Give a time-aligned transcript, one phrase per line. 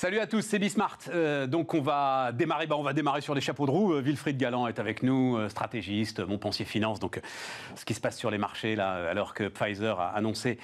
[0.00, 0.96] Salut à tous, c'est Bismart.
[1.10, 3.92] Euh, donc on va démarrer, bah, on va démarrer sur les chapeaux de roue.
[3.92, 7.00] Euh, Wilfried Galland est avec nous, euh, stratégiste, Montpensier Finance.
[7.00, 7.20] Donc
[7.74, 10.58] ce qui se passe sur les marchés là, alors que Pfizer a annoncé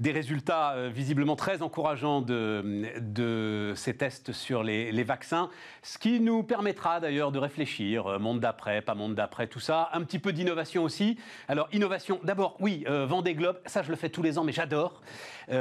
[0.00, 5.50] des résultats visiblement très encourageants de, de ces tests sur les, vaccins,
[5.84, 10.02] ce qui nous permettra d'ailleurs de réfléchir, monde d'après, pas monde d'après, tout ça, un
[10.02, 11.16] petit peu d'innovation aussi.
[11.46, 15.00] Alors innovation, d'abord, oui, Vendée Globe, ça je le fais tous les ans, mais j'adore.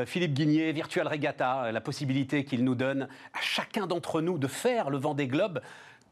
[0.06, 4.90] Philippe Guigné, Virtual Regatta, la possibilité qu'il nous donne à chacun d'entre nous de faire
[4.90, 5.62] le vent des globes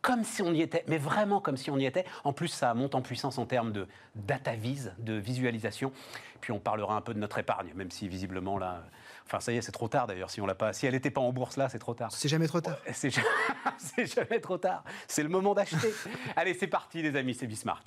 [0.01, 2.05] comme si on y était, mais vraiment comme si on y était.
[2.23, 5.91] En plus, ça monte en puissance en termes de data vise, de visualisation.
[6.39, 8.83] Puis on parlera un peu de notre épargne, même si visiblement là,
[9.25, 10.29] enfin ça y est, c'est trop tard d'ailleurs.
[10.29, 12.11] Si on l'a pas, si elle n'était pas en bourse là, c'est trop tard.
[12.11, 12.77] C'est jamais trop tard.
[13.77, 14.83] C'est jamais trop tard.
[15.07, 15.93] C'est le moment d'acheter.
[16.35, 17.83] Allez, c'est parti les amis, c'est Bismart.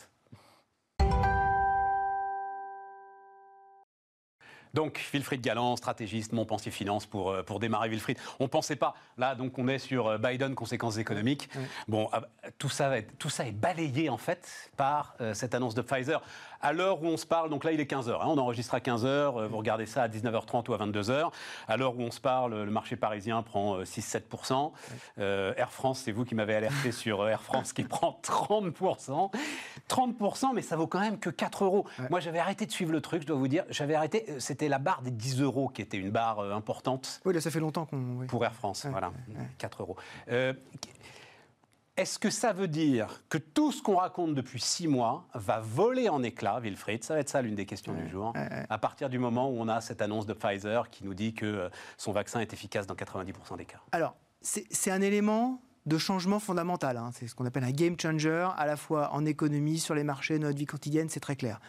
[4.75, 8.19] Donc, Wilfried Galland, stratégiste, Montpensier Finance pour, euh, pour démarrer Wilfried.
[8.39, 11.49] On ne pensait pas, là, donc on est sur euh, Biden, conséquences économiques.
[11.89, 12.23] Bon, ah,
[12.59, 16.23] tout ça, tout ça est balayé en fait par euh, cette annonce de Pfizer.
[16.61, 18.79] À l'heure où on se parle, donc là il est 15h, hein, on enregistre à
[18.79, 21.31] 15h, vous regardez ça à 19h30 ou à 22h.
[21.69, 24.73] À l'heure où on se parle, le marché parisien prend 6-7%.
[25.19, 29.31] Air France, c'est vous qui m'avez alerté sur Air France qui prend 30%.
[29.89, 31.87] 30%, mais ça vaut quand même que 4 euros.
[32.11, 33.65] Moi j'avais arrêté de suivre le truc, je dois vous dire.
[33.71, 37.21] J'avais arrêté, c'était la barre des 10 euros qui était une barre euh, importante.
[37.25, 38.27] Oui, là, ça fait longtemps qu'on.
[38.29, 39.13] Pour Air France, voilà,
[39.59, 39.97] 4 euros.
[40.31, 40.53] Euh,
[42.01, 46.09] est-ce que ça veut dire que tout ce qu'on raconte depuis 6 mois va voler
[46.09, 47.05] en éclats, Wilfried?
[47.05, 48.33] Ça va être ça l'une des questions du jour.
[48.71, 51.45] À partir du moment où on a cette annonce de Pfizer qui nous dit que
[51.45, 53.81] euh, son vaccin est efficace dans 90% des cas.
[53.93, 56.97] Alors, c'est un élément de changement fondamental.
[56.97, 57.11] Hein.
[57.13, 60.39] C'est ce qu'on appelle un game changer, à la fois en économie, sur les marchés,
[60.39, 61.61] notre vie quotidienne, c'est très clair.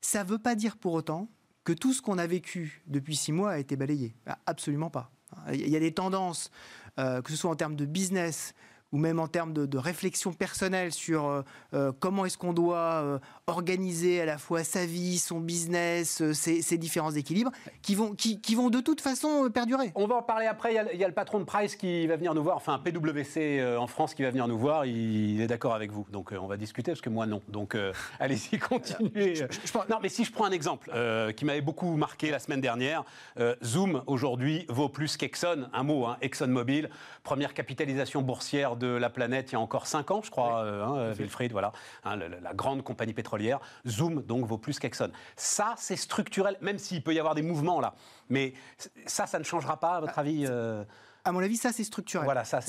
[0.00, 1.28] Ça ne veut pas dire pour autant
[1.62, 4.16] que tout ce qu'on a vécu depuis six mois a été balayé.
[4.26, 5.12] Ah, absolument pas.
[5.52, 6.50] Il y a des tendances,
[6.98, 8.54] euh, que ce soit en termes de business,
[8.92, 11.42] ou même en termes de, réflexion personnelle sur euh,
[11.74, 16.78] euh, comment est-ce qu'on doit euh, organiser à la fois sa vie, son business, ses,
[16.78, 17.50] différents équilibres,
[17.80, 19.92] qui vont, qui, vont de toute façon perdurer.
[19.94, 20.74] On va en parler après.
[20.92, 23.86] Il y, a, le patron de Price qui va venir nous voir, enfin PwC en
[23.86, 24.84] France qui va venir nous voir.
[24.84, 26.06] Il, est d'accord avec vous.
[26.12, 27.40] Donc on va discuter parce que moi non.
[27.48, 27.76] Donc
[28.20, 29.46] allez-y, continuez.
[29.90, 30.90] Non, mais si je prends un exemple
[31.34, 33.04] qui m'avait beaucoup marqué la semaine dernière,
[33.64, 35.68] Zoom aujourd'hui vaut plus qu'Exxon.
[35.72, 36.90] Un mot, hein, ExxonMobil,
[37.22, 40.84] première capitalisation boursière de la planète il y a encore 5 ans, je crois, euh,
[40.84, 41.72] hein, Wilfried, voilà,
[42.04, 43.60] hein, la, grande compagnie pétrolière.
[43.86, 45.10] Zoom, donc, vaut plus qu'Exxon.
[45.36, 47.94] Ça, c'est structurel, même s'il peut y avoir des mouvements là.
[48.28, 48.54] Mais
[49.06, 50.84] ça, ça ne changera pas, à votre avis euh
[51.24, 52.24] À mon avis, ça, c'est structurel.
[52.24, 52.60] Voilà, ça,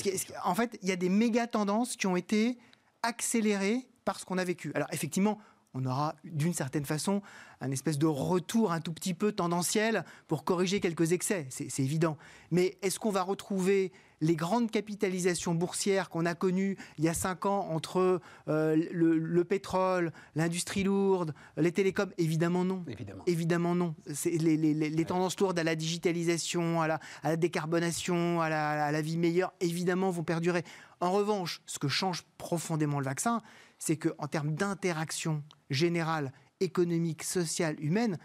[0.46, 2.58] En fait, il y a des méga tendances qui ont été
[3.02, 4.72] accélérées par ce qu'on a vécu.
[4.76, 5.40] Alors, effectivement,
[5.74, 7.22] on aura d'une certaine façon
[7.60, 12.18] un espèce de retour un tout petit peu tendanciel pour corriger quelques excès, c'est évident.
[12.52, 13.92] Mais est-ce qu'on va retrouver
[14.24, 19.44] les grandes capitalisations boursières qu'on a connues il y a cinq ans entre euh, le,
[19.44, 22.84] pétrole, l'industrie lourde, les télécoms Évidemment non.
[22.88, 23.24] Évidemment.
[23.28, 23.96] Évidemment non.
[24.26, 29.18] Les, les, tendances lourdes à la digitalisation, à la, décarbonation, à la, à la vie
[29.18, 30.64] meilleure, évidemment vont perdurer.
[31.02, 33.42] En revanche, ce que change profondément le vaccin,
[33.78, 36.32] c'est qu'en termes d'interaction générale,
[36.62, 38.18] économique, sociale, humaine,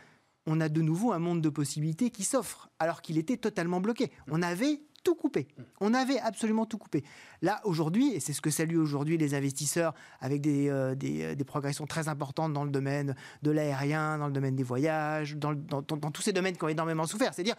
[0.47, 4.11] on a de nouveau un monde de possibilités qui s'offre, alors qu'il était totalement bloqué.
[4.29, 5.49] On avait tout coupé.
[5.81, 7.03] On avait absolument tout coupé.
[7.41, 11.45] Là, aujourd'hui, et c'est ce que saluent aujourd'hui les investisseurs avec des, euh, euh, des,
[11.45, 16.11] progressions très importantes dans le domaine de l'aérien, dans le domaine des voyages, dans, dans,
[16.11, 17.33] tous ces domaines qui ont énormément souffert.
[17.33, 17.57] C'est-à-dire,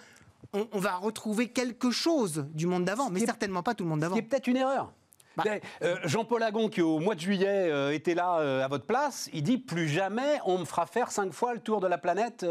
[0.53, 4.01] on, on, va retrouver quelque chose du monde d'avant, mais certainement pas tout le monde
[4.01, 4.15] d'avant.
[4.15, 4.93] C'est peut-être une erreur.
[5.37, 5.43] Bah,
[5.83, 9.29] euh, Jean-Paul Agon, qui au mois de juillet euh, était là euh, à votre place,
[9.33, 12.45] il dit plus jamais on me fera faire cinq fois le tour de la planète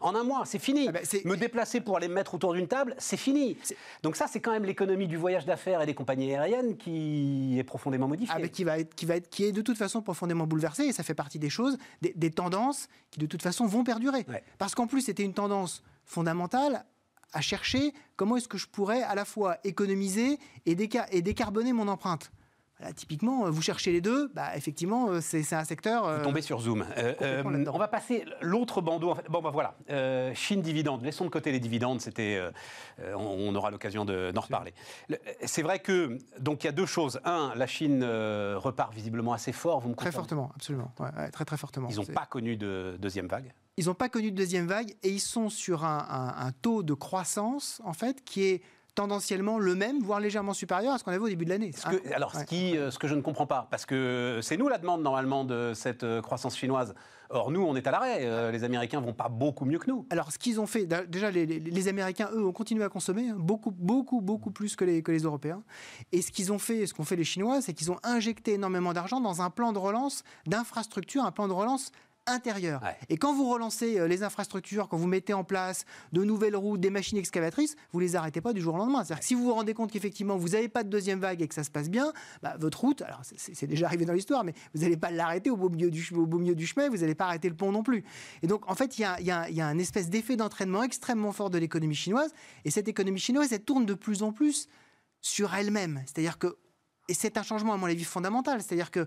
[0.00, 0.42] en un mois.
[0.44, 0.86] C'est fini.
[0.88, 3.56] Ah bah, me déplacer pour aller me mettre autour d'une table, c'est fini.
[4.02, 7.64] Donc ça, c'est quand même l'économie du voyage d'affaires et des compagnies aériennes qui est
[7.64, 8.34] profondément modifiée.
[8.36, 10.84] Ah, qui va être, qui va être, qui est de toute façon profondément bouleversée.
[10.84, 14.24] Et ça fait partie des choses, des, tendances qui de toute façon vont perdurer.
[14.58, 16.84] Parce qu'en plus, c'était une tendance fondamentale
[17.32, 20.76] à chercher comment est-ce que je pourrais à la fois économiser et,
[21.10, 22.30] et décarboner mon empreinte.
[22.94, 26.18] Typiquement, euh, vous cherchez les deux, bah, effectivement, euh, c'est un secteur.
[26.18, 26.84] Vous tombez sur Zoom.
[26.96, 27.42] Euh,
[27.72, 29.14] on va passer l'autre bandeau.
[29.28, 29.74] Bon, bah voilà.
[30.34, 31.02] Chine dividende.
[31.02, 32.00] Laissons de côté les dividendes.
[32.00, 32.40] C'était,
[33.14, 34.74] on, aura l'occasion d'en reparler.
[35.44, 37.20] C'est vrai que donc il y a deux choses.
[37.24, 39.80] Un, la Chine repart visiblement assez fort.
[39.80, 40.92] Vous me Très fortement, absolument.
[41.32, 41.88] très très fortement.
[41.90, 43.52] Ils n'ont pas connu de deuxième vague?
[43.76, 47.80] Ils n'ont pas connu de deuxième vague et ils sont sur un, taux de croissance,
[47.84, 48.62] en fait, qui est
[48.94, 51.72] tendanciellement le même, voire légèrement supérieur à ce qu'on avait au début de l'année.
[52.14, 55.02] Alors, ce, qui, ce que je ne comprends pas, parce que c'est nous la demande
[55.02, 56.94] normalement de cette croissance chinoise.
[57.32, 58.18] Or, nous, on est à l'arrêt.
[58.22, 60.04] Euh, les Américains vont pas beaucoup mieux que nous.
[60.10, 63.70] Alors, ce qu'ils ont fait, déjà, les, Américains, eux, ont continué à consommer hein, beaucoup,
[63.70, 65.62] beaucoup, beaucoup plus que les, que les Européens.
[66.10, 68.92] Et ce qu'ils ont fait, ce qu'ont fait les Chinois, c'est qu'ils ont injecté énormément
[68.92, 71.92] d'argent dans un plan de relance d'infrastructure, un plan de relance
[72.26, 72.82] intérieur.
[73.08, 76.80] Et quand vous relancez euh, les infrastructures, quand vous mettez en place de nouvelles routes,
[76.80, 79.04] des machines excavatrices, vous les arrêtez pas du jour au lendemain.
[79.04, 81.48] C'est-à-dire que si vous vous rendez compte qu'effectivement vous n'avez pas de deuxième vague et
[81.48, 82.12] que ça se passe bien,
[82.42, 85.56] bah, votre route, alors c'est déjà arrivé dans l'histoire, mais vous n'allez pas l'arrêter au,
[85.56, 87.82] beau milieu du, au beau milieu du chemin, vous n'allez pas arrêter le pont non
[87.82, 88.04] plus.
[88.42, 91.58] Et donc en fait, il y y a, un espèce d'effet d'entraînement extrêmement fort de
[91.58, 92.32] l'économie chinoise,
[92.64, 94.68] et cette économie chinoise, elle tourne de plus en plus
[95.20, 96.02] sur elle-même.
[96.06, 96.56] C'est-à-dire que
[97.10, 98.62] et c'est un changement, à mon avis, fondamental.
[98.62, 99.04] C'est-à-dire que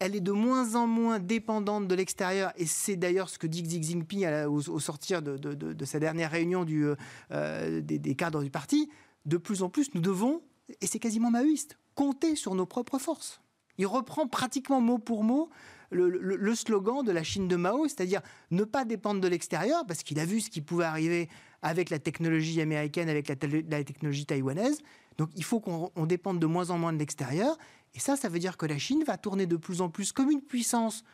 [0.00, 2.52] elle est de moins en moins dépendante de l'extérieur.
[2.58, 6.94] Et c'est d'ailleurs ce que dit Xi Jinping au, sortir de, sa dernière réunion euh,
[7.32, 8.90] euh, des, cadres du parti.
[9.24, 10.42] De plus en plus, nous devons,
[10.82, 13.40] et c'est quasiment maoïste, compter sur nos propres forces.
[13.78, 15.48] Il reprend pratiquement mot pour mot
[15.90, 20.20] le, slogan de la Chine de Mao, c'est-à-dire ne pas dépendre de l'extérieur, parce qu'il
[20.20, 21.30] a vu ce qui pouvait arriver
[21.62, 23.36] avec la technologie américaine, avec la,
[23.70, 24.82] la technologie taïwanaise.
[25.18, 27.58] Donc il faut qu'on dépende de moins en moins de l'extérieur.
[27.94, 30.30] Et ça, ça veut dire que la Chine va tourner de plus en plus comme
[30.30, 31.04] une puissance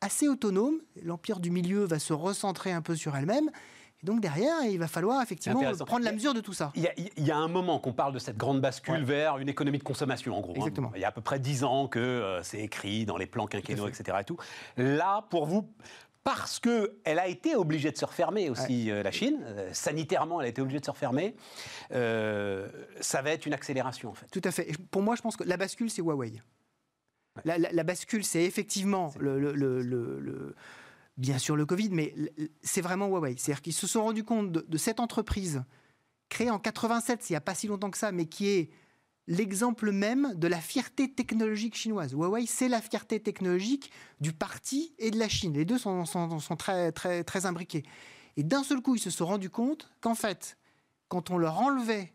[0.00, 0.80] assez autonome.
[1.02, 3.50] L'empire du milieu va se recentrer un peu sur elle-même.
[4.02, 6.72] Et donc derrière, il va falloir effectivement prendre la mesure de tout ça.
[6.74, 6.88] Il
[7.18, 10.36] y a, un moment qu'on parle de cette grande bascule vers une économie de consommation,
[10.36, 10.52] en gros.
[10.52, 10.56] Hein.
[10.56, 10.90] Exactement.
[10.94, 13.46] Il y a à peu près dix ans que euh, c'est écrit dans les plans
[13.46, 14.18] quinquennaux, etc.
[14.20, 14.38] Et tout.
[14.78, 15.68] Là, pour vous,
[16.22, 19.40] parce qu'elle a été obligée de se refermer aussi, euh, la Chine.
[19.42, 21.34] Euh, sanitairement, elle a été obligée de se refermer.
[21.92, 22.68] Euh,
[23.00, 24.26] ça va être une accélération, en fait.
[24.26, 24.72] Tout à fait.
[24.90, 26.42] pour moi, je pense que la bascule, c'est Huawei.
[27.44, 30.54] La, bascule, c'est effectivement le,
[31.16, 32.14] bien sûr le Covid, mais
[32.60, 33.36] c'est vraiment Huawei.
[33.38, 35.62] C'est-à-dire qu'ils se sont rendus compte de, de cette entreprise
[36.28, 38.70] créée en 87, il n'y a pas si longtemps que ça, mais qui est
[39.26, 42.12] l'exemple même de la fierté technologique chinoise.
[42.12, 43.90] Huawei, c'est la fierté technologique
[44.20, 45.54] du parti et de la Chine.
[45.54, 46.04] Les deux sont,
[46.58, 47.84] très, très, très imbriqués.
[48.36, 50.56] Et d'un seul coup, ils se sont rendus compte qu'en fait,
[51.08, 52.12] quand on leur enlevait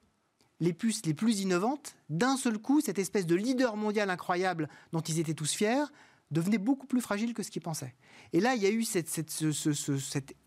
[0.59, 5.01] les puces les plus innovantes, d'un seul coup, cette espèce de leader mondial incroyable dont
[5.01, 5.85] ils étaient tous fiers
[6.31, 7.93] devenait beaucoup plus fragile que ce qu'ils pensaient.
[8.33, 9.09] Et là, il y a eu cette,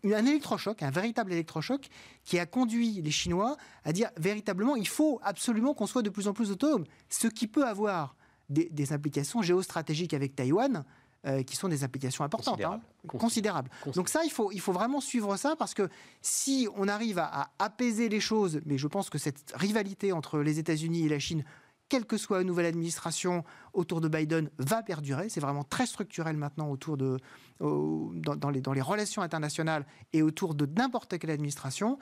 [0.03, 1.87] un électrochoc, un véritable électrochoc,
[2.23, 6.27] qui a conduit les Chinois à dire véritablement, il faut absolument qu'on soit de plus
[6.27, 6.85] en plus autonome.
[7.09, 8.15] Ce qui peut avoir
[8.49, 10.83] des, implications géostratégiques avec Taïwan,
[11.25, 12.79] euh, qui sont des implications importantes, hein.
[13.07, 13.69] considérables.
[13.93, 15.89] Donc ça, il faut, il faut vraiment suivre ça parce que
[16.21, 20.59] si on arrive à apaiser les choses, mais je pense que cette rivalité entre les
[20.59, 21.43] États-Unis et la Chine
[21.89, 23.43] quelle que soit la nouvelle administration
[23.73, 25.27] autour de Biden, va perdurer.
[25.29, 27.17] C'est vraiment très structurel maintenant autour de,
[27.59, 31.97] dans, les, dans les relations internationales et autour de n'importe quelle administration.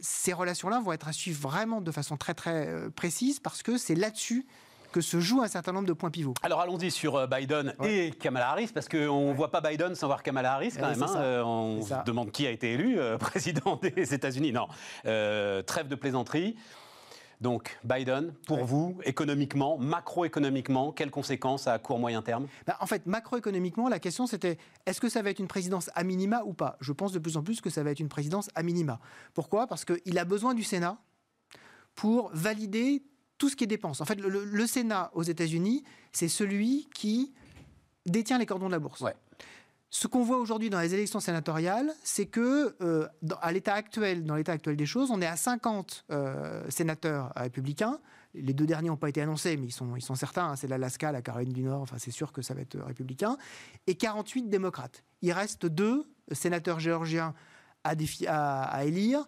[0.00, 3.76] Ces relations-là vont être à suivre vraiment de façon très très euh, précise parce que
[3.76, 4.46] c'est là-dessus
[4.92, 6.34] que se joue un certain nombre de points pivots.
[6.42, 10.06] Alors allons-y sur euh, Biden et Kamala Harris, parce qu'on ne voit pas Biden sans
[10.06, 11.02] voir Kamala Harris quand même.
[11.02, 11.16] Hein.
[11.16, 14.52] Euh, on se demande qui a été élu président des États-Unis.
[14.52, 14.68] Non,
[15.02, 16.56] trêve de plaisanterie.
[17.40, 22.48] Donc, Biden, pour vous, économiquement, macroéconomiquement, quelles conséquences à court moyen terme?
[22.66, 26.02] Bah, En fait, macroéconomiquement, la question c'était est-ce que ça va être une présidence à
[26.02, 26.76] minima ou pas?
[26.80, 28.98] Je pense de plus en plus que ça va être une présidence à minima.
[29.34, 29.66] Pourquoi?
[29.66, 30.98] Parce qu'il a besoin du Sénat
[31.94, 33.02] pour valider
[33.38, 34.00] tout ce qui est dépenses.
[34.00, 37.32] En fait, le, Sénat aux États-Unis, c'est celui qui
[38.04, 39.04] détient les cordons de la bourse.
[39.90, 43.08] Ce qu'on voit aujourd'hui dans les élections sénatoriales, c'est que euh,
[43.40, 47.98] à l'état actuel, dans l'état actuel des choses, on est à 50 euh, sénateurs républicains.
[48.34, 50.50] Les deux derniers n'ont pas été annoncés, mais ils sont, ils sont certains.
[50.50, 50.56] Hein.
[50.56, 51.80] c'est l'Alaska, la Caroline du Nord.
[51.80, 53.38] Enfin, c'est sûr que ça va être républicain.
[53.86, 55.04] Et 48 démocrates.
[55.22, 57.34] Il reste deux sénateurs géorgiens
[57.82, 57.94] à,
[58.64, 59.26] à, élire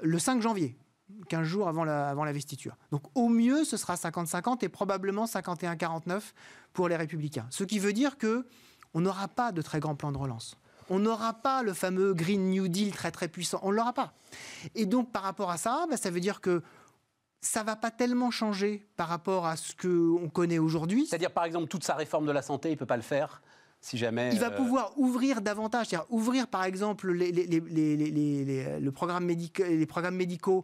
[0.00, 0.76] le 5 janvier.
[1.28, 2.76] 15 jours avant la, avant la vestiture.
[2.90, 6.20] Donc au mieux, ce sera 50-50 et probablement 51-49
[6.72, 7.46] pour les républicains.
[7.50, 8.46] Ce qui veut dire que
[8.94, 10.56] on n'aura pas de très grand plan de relance.
[10.88, 13.60] On n'aura pas le fameux Green New Deal très très puissant.
[13.62, 14.12] On ne l'aura pas.
[14.74, 16.62] Et donc par rapport à ça, bah, ça veut dire que
[17.40, 21.06] ça va pas tellement changer par rapport à ce qu'on connaît aujourd'hui.
[21.06, 23.40] C'est-à-dire par exemple toute sa réforme de la santé, il peut pas le faire
[23.80, 24.30] si jamais.
[24.32, 30.16] Il va euh, pouvoir ouvrir davantage, c'est-à-dire ouvrir par exemple les, le programme les programmes
[30.16, 30.62] médicaux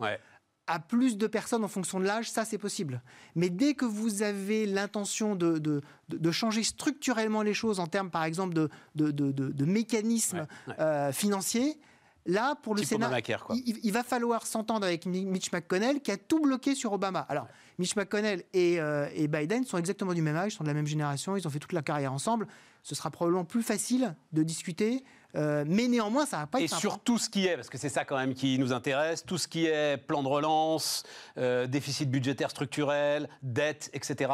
[0.66, 3.02] à plus de personnes en fonction de l'âge, ça c'est possible.
[3.34, 8.24] Mais dès que vous avez l'intention de, de, changer structurellement les choses en termes par
[8.24, 10.46] exemple de, de mécanismes
[10.78, 11.78] euh, financiers,
[12.26, 13.10] là pour le Sénat,
[13.50, 17.20] il, va falloir s'entendre avec Mitch McConnell qui a tout bloqué sur Obama.
[17.28, 17.46] Alors
[17.78, 20.86] Mitch McConnell et, euh, et Biden sont exactement du même âge, sont de la même
[20.86, 22.46] génération, ils ont fait toute la carrière ensemble.
[22.82, 25.04] Ce sera probablement plus facile de discuter
[25.36, 27.78] Euh, mais néanmoins, ça va pas être Et sur tout ce qui est, parce que
[27.78, 31.02] c'est ça quand même qui nous intéresse, tout ce qui est plan de relance,
[31.36, 34.30] euh, déficit budgétaire structurel, dette, etc.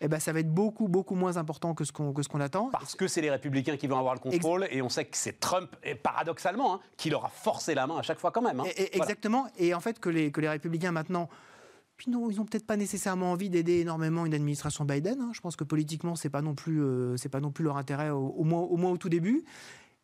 [0.00, 2.40] Eh ben, ça va être beaucoup, beaucoup moins important que ce qu'on que ce qu'on
[2.40, 2.68] attend.
[2.70, 5.40] Parce que c'est les républicains qui vont avoir le contrôle, et on sait que c'est
[5.40, 8.60] Trump, et paradoxalement, hein, qui leur a forcé la main à chaque fois quand même.
[8.60, 8.64] hein.
[8.66, 9.04] Et- et- Voilà.
[9.04, 9.46] Exactement.
[9.58, 11.28] Et en fait, que les, que les républicains maintenant.
[11.96, 15.18] Puis non, ils n'ont peut-être pas nécessairement envie d'aider énormément une administration Biden.
[15.18, 15.30] hein.
[15.32, 18.10] Je pense que politiquement, c'est pas non plus, euh, c'est pas non plus leur intérêt,
[18.10, 19.44] au, au moins, au moins au tout début.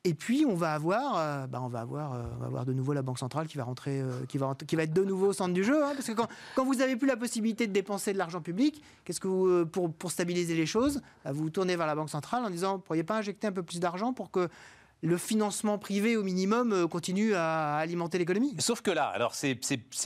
[0.04, 3.20] Et puis, on va avoir, euh, bah, euh, on va avoir de nouveau la banque
[3.20, 5.54] centrale qui va rentrer, euh, qui va, rentrer- qui va être de nouveau au centre
[5.54, 5.84] du jeu.
[5.84, 5.92] hein.
[5.94, 9.62] parce que quand, vous avez plus la possibilité de dépenser de l'argent public, qu'est-ce que
[9.62, 13.04] pour, stabiliser les choses, bah, vous vous tournez vers la banque centrale en disant, pourriez
[13.04, 14.48] pas injecter un peu plus d'argent pour que
[15.04, 18.54] le financement privé au minimum euh, continue à alimenter l'économie.
[18.60, 19.58] Sauf que là, alors c'est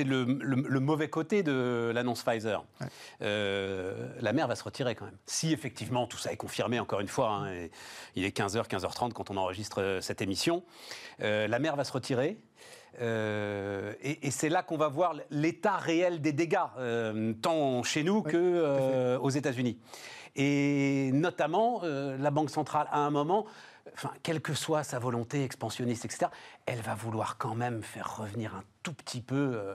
[0.05, 2.65] le, le- le mauvais côté de l'annonce Pfizer.
[2.81, 2.87] Ouais.
[3.21, 5.19] Euh, la mer va se retirer quand même.
[5.26, 7.71] Si effectivement tout ça est confirmé, encore une fois, hein, et
[8.15, 10.62] il est 15h, 15h30 quand on enregistre euh, cette émission,
[11.23, 12.38] euh, la mer va se retirer.
[13.03, 18.03] Euh, et et c'est là qu'on va voir l'état réel des dégâts, euh, tant chez
[18.03, 19.79] nous Ouais, que euh, aux États-Unis.
[20.37, 23.47] Et notamment, la Banque centrale, à un moment,
[23.95, 26.31] enfin, quelle que soit sa volonté expansionniste, etc.,
[26.66, 29.75] elle va vouloir quand même faire revenir un tout petit peu euh,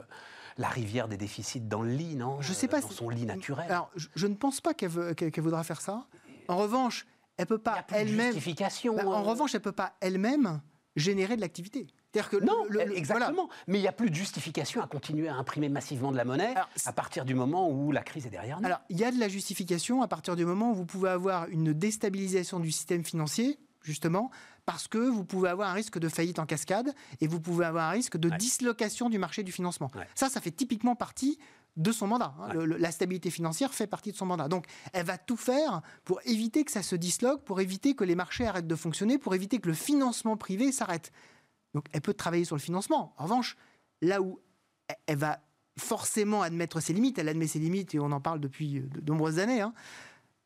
[0.58, 2.40] la rivière des déficits dans le lit, non?
[2.40, 3.70] Je sais pas Dans son lit naturel.
[3.70, 6.06] Alors, je, je ne pense pas qu'elle voudra faire ça.
[6.48, 7.06] En revanche,
[7.38, 8.26] elle peut Il n'y pas a plus de elle-même.
[8.34, 8.96] justification.
[8.96, 9.22] Bah, en euh.
[9.22, 10.60] revanche, elle peut pas elle-même
[10.96, 11.86] générer de l'activité.
[12.12, 12.94] C'est-à-dire que Non, le- le- voilà.
[12.98, 13.48] exactement.
[13.66, 16.50] Mais il n'y a plus de justification à continuer à imprimer massivement de la monnaie
[16.54, 18.66] Alors, à partir du moment où la crise est derrière nous.
[18.66, 21.48] Alors, il y a de la justification à partir du moment où vous pouvez avoir
[21.48, 24.30] une déstabilisation du système financier, justement,
[24.64, 27.88] parce que vous pouvez avoir un risque de faillite en cascade et vous pouvez avoir
[27.88, 28.36] un risque de Ouais.
[28.38, 29.90] dislocation du marché du financement.
[29.94, 30.06] Ouais.
[30.14, 31.38] Ça, ça fait typiquement partie
[31.76, 32.34] de son mandat.
[32.38, 32.48] hein.
[32.48, 32.54] Ouais.
[32.54, 34.46] Le- le- la stabilité financière fait partie de son mandat.
[34.48, 38.14] Donc, elle va tout faire pour éviter que ça se disloque, pour éviter que les
[38.14, 41.12] marchés arrêtent de fonctionner, pour éviter que le financement privé s'arrête.
[41.74, 43.14] Donc, elle peut travailler sur le financement.
[43.16, 43.56] En revanche,
[44.02, 44.38] là où
[44.88, 45.40] elle- elle va
[45.78, 49.38] forcément admettre ses limites, elle admet ses limites et on en parle depuis de nombreuses
[49.38, 49.72] années, hein,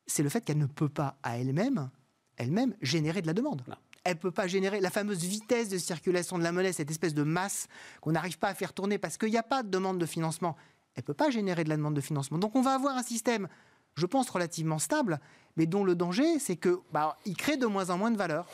[0.07, 1.91] c'est le fait qu'elle ne peut pas à elle-même,
[2.37, 3.63] elle-même, générer de la demande.
[3.69, 3.77] Non.
[4.05, 7.15] Elle ne peut pas générer la fameuse vitesse de circulation de la monnaie, cette espèce
[7.15, 7.67] de masse
[8.01, 10.57] qu'on n'arrive pas à faire tourner parce qu'il n'y a pas de demande de financement.
[10.95, 12.39] Elle ne peut pas générer de la demande de financement.
[12.39, 13.49] Donc on va avoir un système,
[13.97, 15.19] je pense, relativement stable,
[15.57, 18.47] mais dont le danger, c'est que bah, il crée de moins en moins de valeur.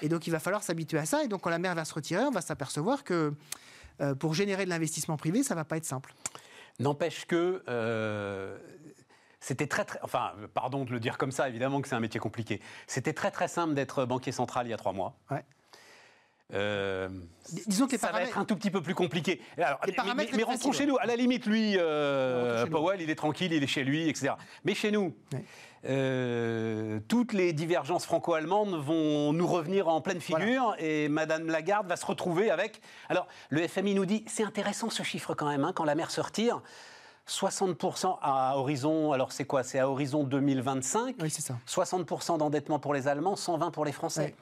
[0.00, 1.22] Et donc il va falloir s'habituer à ça.
[1.22, 3.34] Et donc quand la mer va se retirer, on va s'apercevoir que
[4.00, 6.14] euh, pour générer de l'investissement privé, ça va pas être simple.
[6.80, 8.58] N'empêche que euh,
[9.46, 9.98] c'était très, très.
[10.02, 12.62] Enfin, pardon de le dire comme ça, évidemment que c'est un métier compliqué.
[12.86, 15.16] C'était très, très simple d'être banquier central il y a trois mois.
[15.30, 15.44] Ouais.
[16.54, 17.08] Euh,
[17.52, 19.42] Dis- Disons que les ça va être un tout petit peu plus compliqué.
[19.58, 20.96] Alors, Les mais- paramètres mais, rentrons chez nous.
[20.98, 22.76] À la limite, lui, euh, chez nous.
[22.76, 24.32] Powell, il est tranquille, il est chez lui, etc.
[24.64, 25.14] Mais chez nous,
[25.86, 31.96] euh, toutes les divergences franco-allemandes vont nous revenir en pleine figure et Madame Lagarde va
[31.96, 32.80] se retrouver avec.
[33.10, 36.10] Alors, le FMI nous dit c'est intéressant ce chiffre quand même, hein, quand la mer
[36.10, 36.62] se retire.
[37.28, 39.62] 60% à horizon, alors c'est quoi?
[39.62, 41.16] C'est à horizon 2025.
[41.20, 41.58] Oui, c'est ça.
[41.66, 44.20] 60% d'endettement pour les Allemands, 120 pour les Français.
[44.26, 44.34] Ouais.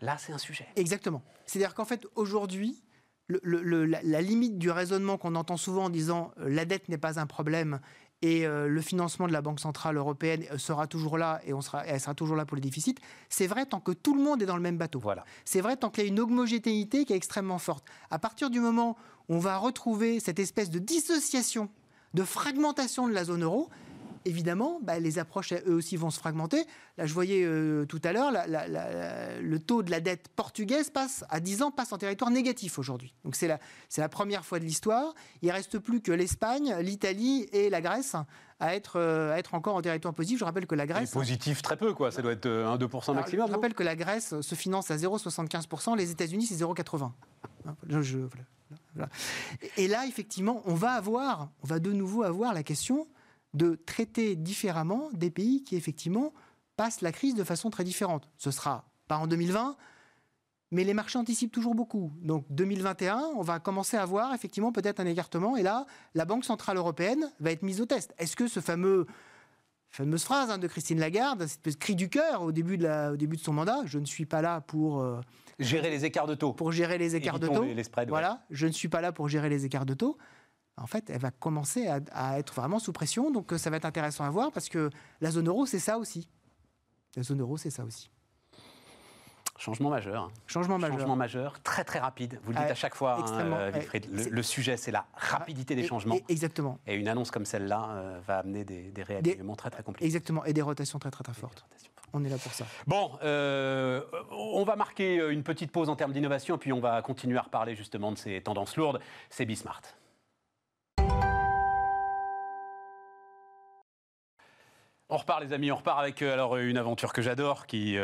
[0.00, 0.66] Là, c'est un sujet.
[0.76, 1.22] Exactement.
[1.46, 2.82] C'est-à-dire qu'en fait, aujourd'hui,
[3.26, 6.64] le- le- le- la, la limite du raisonnement qu'on entend souvent en disant euh, la
[6.64, 7.80] dette n'est pas un problème
[8.22, 11.60] et euh, le financement de la Banque Centrale Européenne euh, sera toujours là et on
[11.60, 12.94] sera, elle sera toujours là pour les déficits,
[13.28, 14.98] c'est vrai tant que tout le monde est dans le même bateau.
[14.98, 15.24] Voilà.
[15.44, 17.84] C'est vrai tant qu'il y a une homogénéité qui est extrêmement forte.
[18.10, 18.96] À partir du moment
[19.28, 21.68] on va retrouver cette espèce de dissociation,
[22.14, 23.68] de fragmentation de la zone euro,
[24.24, 26.64] évidemment, bah, les approches, eux aussi, vont se fragmenter.
[26.98, 31.40] Là, je voyais euh, tout à l'heure, le taux de la dette portugaise passe, à
[31.40, 33.14] 10 ans, passe en territoire négatif aujourd'hui.
[33.24, 35.14] Donc c'est la, première fois de l'histoire.
[35.42, 38.16] Il reste plus que l'Espagne, l'Italie et la Grèce
[38.60, 40.40] à être, euh, à être encore en territoire positif.
[40.40, 41.10] Je rappelle que la Et Grèce...
[41.12, 42.10] positif très peu, quoi.
[42.10, 43.46] Ça doit être euh, 1-2% Alors, maximum.
[43.48, 47.12] Je rappelle que la Grèce se finance à 0,75%, les États-Unis, c'est 0,80%.
[47.66, 48.44] Hein, je- je- voilà,
[49.76, 53.06] Et là, effectivement, on va avoir, on va de nouveau avoir la question
[53.54, 56.32] de traiter différemment des pays qui, effectivement,
[56.76, 58.28] passent la crise de façon très différente.
[58.36, 59.76] Ce sera pas en 2020,
[60.70, 62.12] mais les marchés anticipent toujours beaucoup.
[62.22, 65.56] Donc 2021, on va commencer à voir effectivement peut-être un écartement.
[65.56, 68.14] Et là, la Banque Centrale Européenne va être mise au test.
[68.18, 69.06] Est-ce que ce fameux
[69.90, 72.82] fameuse phrase hein, de Christine Lagarde, cette espèce de cri du cœur au début de,
[72.84, 73.80] la- au début de son mandat.
[73.86, 75.20] Je ne suis pas là pour, euh,
[75.58, 76.52] Gérer les écarts de taux.
[76.52, 77.64] pour gérer les écarts de taux.
[77.64, 78.10] les- les spreads, ouais.
[78.10, 80.18] voilà, je ne suis pas là pour gérer les écarts de taux.
[80.76, 83.30] En fait, elle va commencer à, à être vraiment sous pression.
[83.32, 84.90] Donc, euh, ça va être intéressant à voir parce que
[85.20, 86.28] la zone euro, c'est ça aussi.
[87.16, 88.10] La zone euro, c'est ça aussi.
[89.58, 90.30] Changement majeur.
[90.46, 90.98] Changement majeur.
[90.98, 92.38] Changement majeur, très très rapide.
[92.44, 93.70] Vous le dites Ouais, à chaque fois, hein, euh.
[93.72, 94.06] Wilfried.
[94.30, 96.14] Le, sujet, c'est la rapidité des changements.
[96.14, 96.78] et- exactement.
[96.86, 100.06] Et une annonce comme celle-là euh, va amener des, des réalignements très très compliqués.
[100.06, 100.44] Exactement.
[100.44, 101.66] Et des rotations très, très, très fortes.
[102.12, 102.64] On est là pour ça.
[102.86, 107.36] Bon, euh, on va marquer une petite pause en termes d'innovation, puis on va continuer
[107.36, 109.00] à reparler justement de ces tendances lourdes.
[109.28, 109.82] C'est Bismart.
[115.10, 117.96] On repart les amis, on repart avec alors une aventure que j'adore qui,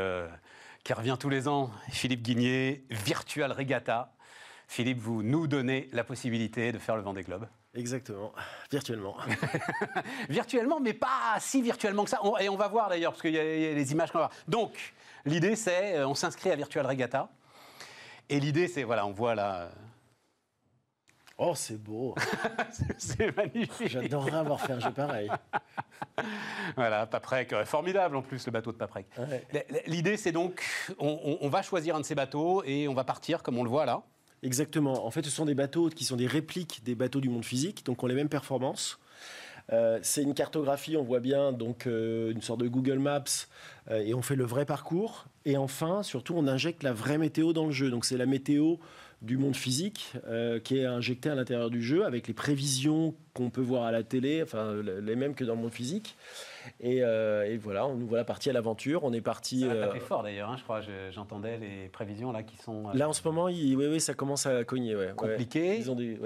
[0.85, 1.71] qui revient tous les ans.
[1.89, 4.13] Philippe Guigné, Virtual Regatta.
[4.69, 7.47] Philippe, vous nous donnez la possibilité de faire le Vendée Globe.
[7.75, 8.33] Exactement,
[8.71, 9.17] virtuellement.
[10.29, 12.21] virtuellement, mais pas si virtuellement que ça.
[12.39, 14.39] et on va voir d'ailleurs, parce qu'il y, a les images qu'on va voir.
[14.47, 17.29] Donc, l'idée, c'est, euh, on s'inscrit à Virtual Regatta.
[18.29, 19.71] Et l'idée, c'est, voilà, on voit là...
[21.37, 22.15] Oh, c'est beau.
[22.99, 23.89] c'est magnifique.
[23.89, 25.31] J'adorerais avoir fait un jeu pareil.
[26.77, 29.07] voilà, Paprec, euh, formidable en plus le bateau de Paprec.
[29.87, 30.65] L'idée, c'est donc,
[30.99, 33.85] on va choisir un de ces bateaux et on va partir, comme on le voit
[33.85, 34.03] là.
[34.45, 35.07] Exactement.
[35.07, 37.85] En fait, ce sont des bateaux qui sont des répliques des bateaux du monde physique,
[37.87, 39.01] donc ont les mêmes performances.
[39.73, 43.25] Euh, c'est une cartographie, on voit bien donc euh, une sorte de Google Maps
[43.91, 45.25] euh, et on fait le vrai parcours.
[45.47, 47.91] Et enfin, surtout, on injecte la vraie météo dans le jeu.
[47.91, 48.77] Donc c'est la météo
[49.23, 50.13] du monde physique
[50.65, 54.03] qui est injectée à l'intérieur du jeu avec les prévisions qu'on peut voir à la
[54.03, 56.17] télé, enfin les mêmes que dans le monde physique.
[56.85, 59.05] Euh, et, voilà, on nous voilà parti à l'aventure.
[59.05, 59.61] On est parti.
[59.61, 60.81] Ça a euh, fort d'ailleurs, hein, je crois.
[61.11, 62.89] J'entendais les prévisions là qui sont.
[62.89, 64.95] Euh, là en ce moment, oui, oui, ça commence à cogner.
[64.97, 65.77] Ouais, compliqué.
[65.77, 66.19] Ils ont des,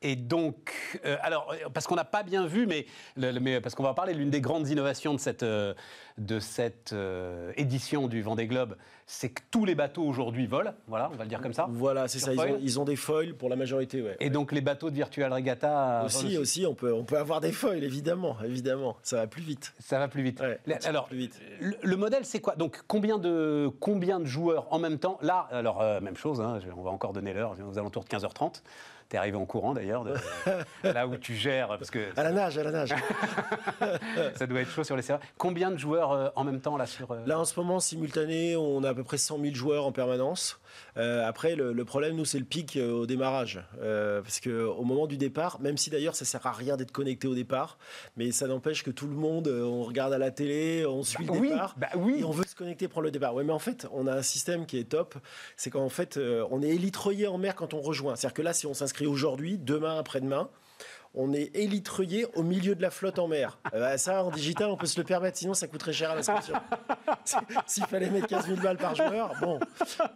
[0.00, 2.86] et donc, euh, alors, parce qu'on n'a pas bien vu, mais,
[3.16, 5.74] mais parce qu'on va parler l'une des grandes innovations de cette, euh,
[6.18, 8.76] de cette euh, édition du Vendée Globe,
[9.06, 10.72] c'est que tous les bateaux aujourd'hui volent.
[10.86, 11.66] Voilà, on va le dire comme ça.
[11.68, 12.30] Voilà, c'est ça.
[12.60, 14.00] Ils ont, des foils pour la majorité.
[14.00, 17.40] Ouais, et donc les bateaux de Virtual Regatta aussi, aussi, on peut, on peut avoir
[17.40, 18.96] des foils, évidemment, évidemment.
[19.02, 19.74] Ça va plus vite.
[19.80, 20.40] Ça va plus vite.
[20.84, 21.40] alors, plus vite.
[21.60, 22.54] Le, modèle, c'est quoi?
[22.54, 25.18] Donc, combien de, combien de joueurs en même temps?
[25.22, 26.40] Là, alors même chose.
[26.40, 28.62] Hein, on va encore donner l'heure, aux alentours de 15h30.
[29.08, 30.04] T'es arrivé en courant d'ailleurs,
[30.84, 31.68] là où tu gères.
[31.68, 32.94] Parce que à la nage, à la nage.
[34.34, 35.26] ça doit être chaud sur les serveurs.
[35.38, 38.54] Combien de joueurs euh, en même temps là sur euh Là en ce moment, simultané,
[38.56, 40.60] on a à peu près 100 000 joueurs en permanence.
[40.98, 43.64] Euh, après, le, problème, nous, c'est le pic au démarrage.
[43.80, 47.34] parce qu'au moment du départ, même si d'ailleurs ça sert à rien d'être connecté au
[47.34, 47.78] départ,
[48.18, 51.32] mais ça n'empêche que tout le monde, on regarde à la télé, on suit bah
[51.34, 51.74] le départ.
[51.78, 52.16] Bah oui.
[52.20, 53.34] Et on veut se connecter, prendre le départ.
[53.34, 55.14] Ouais, mais en fait, on a un système qui est top.
[55.56, 58.14] C'est qu'en fait, on est élitroyé en mer quand on rejoint.
[58.14, 60.48] C'est-à-dire que là, si on s'inscrit aujourd'hui, demain, après-demain
[61.14, 63.58] on est élitreuillé au milieu de la flotte en mer.
[63.74, 66.14] Euh, bah, ça, en digital, on peut se le permettre, sinon ça coûterait cher à
[66.14, 66.54] l'inscription.
[67.66, 69.58] S'il fallait mettre 15 000 balles par joueur, bon.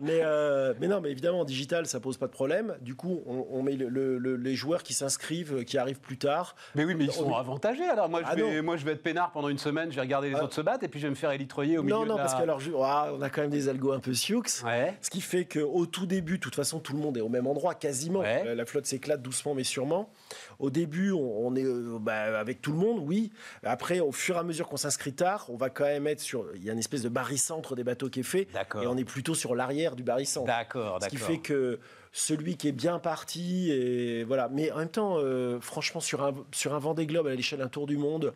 [0.00, 2.76] Mais, euh, mais non, mais évidemment, en digital, ça pose pas de problème.
[2.80, 6.54] Du coup, on, met les joueurs qui s'inscrivent, qui arrivent plus tard.
[6.74, 7.84] Mais oui, mais ils sont avantagés.
[7.84, 10.02] Alors, moi, je, ah vais, moi, je vais être peinard pendant une semaine, je vais
[10.02, 10.44] regarder les ah.
[10.44, 12.34] autres se battre, et puis je vais me faire élitreuiller au milieu non, non, parce
[12.34, 14.42] que alors, ah, on a quand même des algos un peu sioux.
[14.46, 17.46] Ce qui fait qu'au tout début, de toute façon, tout le monde est au même
[17.46, 18.22] endroit, quasiment.
[18.22, 20.10] La flotte s'éclate doucement, mais sûrement.
[20.58, 23.32] Au début, on, est euh, bah, avec tout le monde, oui.
[23.62, 26.46] Après, au fur et à mesure qu'on s'inscrit tard, on va quand même être sur.
[26.54, 28.48] Il y a une espèce de barycentre des bateaux qui est fait.
[28.80, 30.46] Et on est plutôt sur l'arrière du barycentre.
[30.46, 31.02] D'accord, d'accord.
[31.02, 31.80] Ce qui fait que
[32.12, 34.48] celui qui est bien parti, et voilà.
[34.48, 37.68] Mais en même temps, euh, franchement, sur un, sur un Vendée Globe à l'échelle d'un
[37.68, 38.34] tour du monde,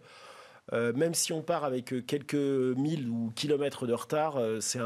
[0.73, 4.81] euh, même si on part avec quelques milles ou kilomètres de retard, c'est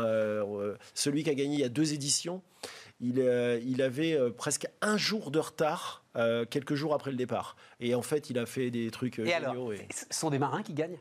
[0.95, 2.43] celui qui a gagné il y a deux éditions.
[3.01, 3.19] Il,
[3.65, 7.57] il avait presque un jour de retard euh, quelques jours après le départ.
[7.79, 9.19] Et en fait, il a fait des trucs.
[9.19, 9.55] Euh, et alors,
[9.91, 10.99] ce sont des marins qui gagnent?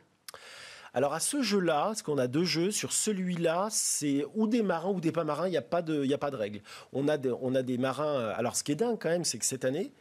[0.93, 4.89] Alors à ce jeu-là, parce qu'on a deux jeux, sur celui-là, c'est ou des marins
[4.89, 6.61] ou des pas marins, il n'y a pas de, il a pas de règle.
[6.93, 8.15] On a, on a des marins.
[8.19, 9.93] Euh, alors ce qui est dingue quand même, c'est que cette année,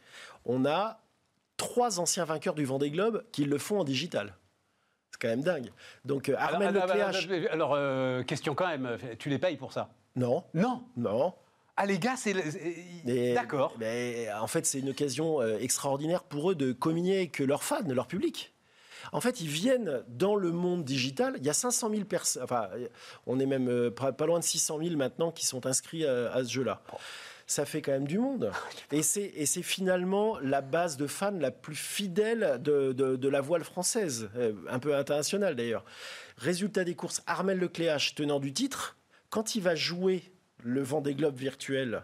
[0.45, 0.99] on a
[1.57, 4.33] trois anciens vainqueurs du Vendée Globe qui le font en digital.
[5.11, 5.71] C'est quand même dingue.
[6.05, 7.29] Donc Armel Lecléache...
[7.51, 9.91] Alors, alors question quand même, tu les payes pour ça?
[10.15, 10.43] Non.
[10.55, 10.83] Non?
[10.97, 11.35] Non.
[11.81, 12.33] Ah les gars, c'est
[13.33, 13.73] d'accord.
[14.41, 18.05] en fait, c'est une occasion euh, extraordinaire pour eux de communier avec leurs fans, leur
[18.05, 18.53] public.
[19.13, 21.35] En fait, ils viennent dans le monde digital.
[21.37, 22.67] Il y a 500 000 personnes, enfin,
[23.27, 26.51] on est même euh, pas loin de 600 000 maintenant qui sont inscrits à, ce
[26.51, 26.81] jeu-là.
[27.47, 28.51] Ça fait quand même du monde.
[28.91, 34.29] Et c'est finalement la base de fans la plus fidèle de, de la voile française,
[34.35, 35.85] euh, un peu internationale d'ailleurs.
[36.35, 38.97] Résultat des courses, Armel Lecléache, tenant du titre,
[39.29, 40.29] quand il va jouer
[40.63, 42.03] le Vendée Globe virtuel,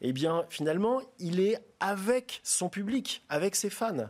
[0.00, 4.08] eh bien, finalement, il est avec son public, avec ses fans.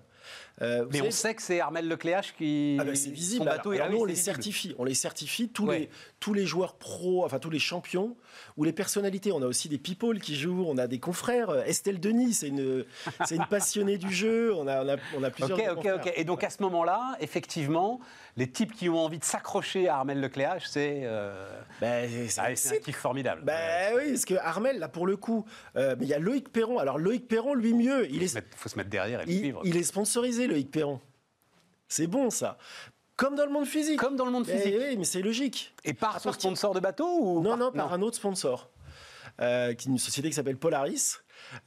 [0.61, 2.77] Euh, mais on sait que c'est Armel Lecléache qui.
[2.81, 3.45] Ah ben, c'est visible.
[3.45, 4.75] Son bateau on les certifie.
[4.79, 5.49] On les certifie.
[5.49, 5.89] Tous, les,
[6.21, 8.17] tous les joueurs pros, enfin tous les champions
[8.57, 9.33] ou les personnalités.
[9.33, 10.65] On a aussi des people qui jouent.
[10.67, 11.51] On a des confrères.
[11.67, 12.85] Estelle Denis, c'est une,
[13.25, 14.55] c'est une passionnée du jeu.
[14.55, 15.59] On a, on a, plusieurs.
[15.59, 16.13] Ok, ok, ok.
[16.17, 18.01] Et donc à ce moment-là, effectivement,
[18.37, 21.03] les types qui ont envie de s'accrocher à Armel Lecléache, c'est.
[21.05, 21.61] Euh...
[21.81, 23.43] Ben, c'est ah, un type formidable.
[23.45, 25.45] Ben oui, parce que Armel, là pour le coup,
[25.77, 26.79] euh, mais il y a Loïc Perron.
[26.79, 28.35] Alors Loïc Perron, lui mieux, il est.
[28.35, 29.61] Il faut se mettre derrière et le suivre.
[29.65, 31.01] Il est sponsorisé, Loïc Perron.
[31.89, 32.59] C'est bon ça.
[33.17, 33.99] Comme dans le monde physique.
[33.99, 34.99] Comme dans le monde Eh physique.
[34.99, 35.75] mais c'est logique.
[35.85, 38.69] Et par son partir- sponsor de bateau ou Non, par- non, par un autre sponsor.
[39.41, 41.19] Euh, qui est une société qui s'appelle Polaris,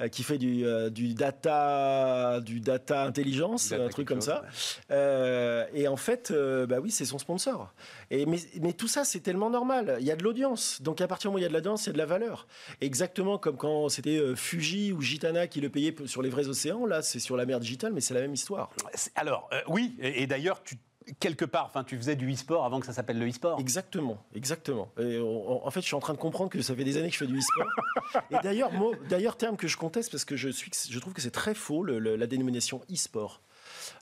[0.02, 4.44] euh, qui fait du, euh, du data, du data intelligence, Data un truc comme ça.
[4.92, 6.34] Euh, et en fait,
[6.68, 7.74] bah oui, c'est son sponsor.
[8.10, 9.98] Et mais, mais tout ça, c'est tellement normal.
[10.00, 10.82] Il y a de l'audience.
[10.82, 11.98] Donc à partir du moment où il y a de l'audience, il y a de
[11.98, 12.48] la valeur.
[12.82, 16.86] Exactement comme quand c'était Fuji ou Gitana qui le payaient sur les vrais océans.
[16.86, 18.70] Là, c'est sur la mer digitale, mais c'est la même histoire.
[19.16, 20.76] Alors, oui, et, et d'ailleurs, tu,
[21.20, 23.60] quelque part, enfin, tu faisais du e-sport avant que ça s'appelle le e-sport.
[23.60, 24.92] Exactement, exactement.
[25.00, 26.98] Et on- on- en fait, je suis en train de comprendre que ça fait des
[26.98, 27.68] années que je fais du e-sport.
[28.32, 31.22] Et d'ailleurs, mot, d'ailleurs, terme que je conteste parce que je suis, je trouve que
[31.22, 33.42] c'est très faux le- le- la dénomination e-sport.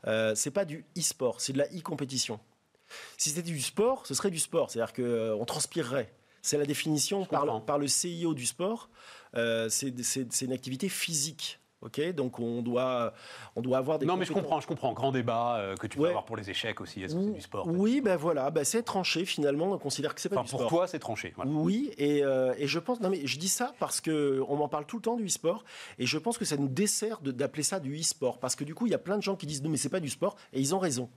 [0.07, 2.39] Euh, c'est pas du e-sport, c'est de la e-compétition.
[3.17, 6.11] Si c'était du sport, ce serait du sport, c'est-à-dire que euh, on transpirerait.
[6.41, 8.89] C'est la définition par le, par le CIO du sport.
[9.35, 11.59] Euh, c'est une activité physique.
[11.81, 13.13] Ok, donc on doit,
[13.55, 14.05] on doit avoir des.
[14.05, 14.91] Non, mais je comprends, je comprends.
[14.91, 16.09] Grand débat euh, que tu peux Ouais.
[16.09, 17.01] avoir pour les échecs aussi.
[17.01, 19.71] Est-ce que c'est du sport Oui, ben voilà, ben c'est tranché finalement.
[19.71, 20.69] On considère que c'est pas Enfin, du pour sport.
[20.69, 21.31] toi, c'est tranché.
[21.37, 21.49] voilà.
[21.51, 24.67] Oui, et, euh, et je pense, non mais je dis ça parce que on m'en
[24.67, 25.63] parle tout le temps du e-sport,
[25.99, 28.75] et je pense que ça nous dessert de- d'appeler ça du e-sport, parce que du
[28.75, 30.35] coup il y a plein de gens qui disent non mais c'est pas du sport,
[30.51, 31.09] et ils ont raison.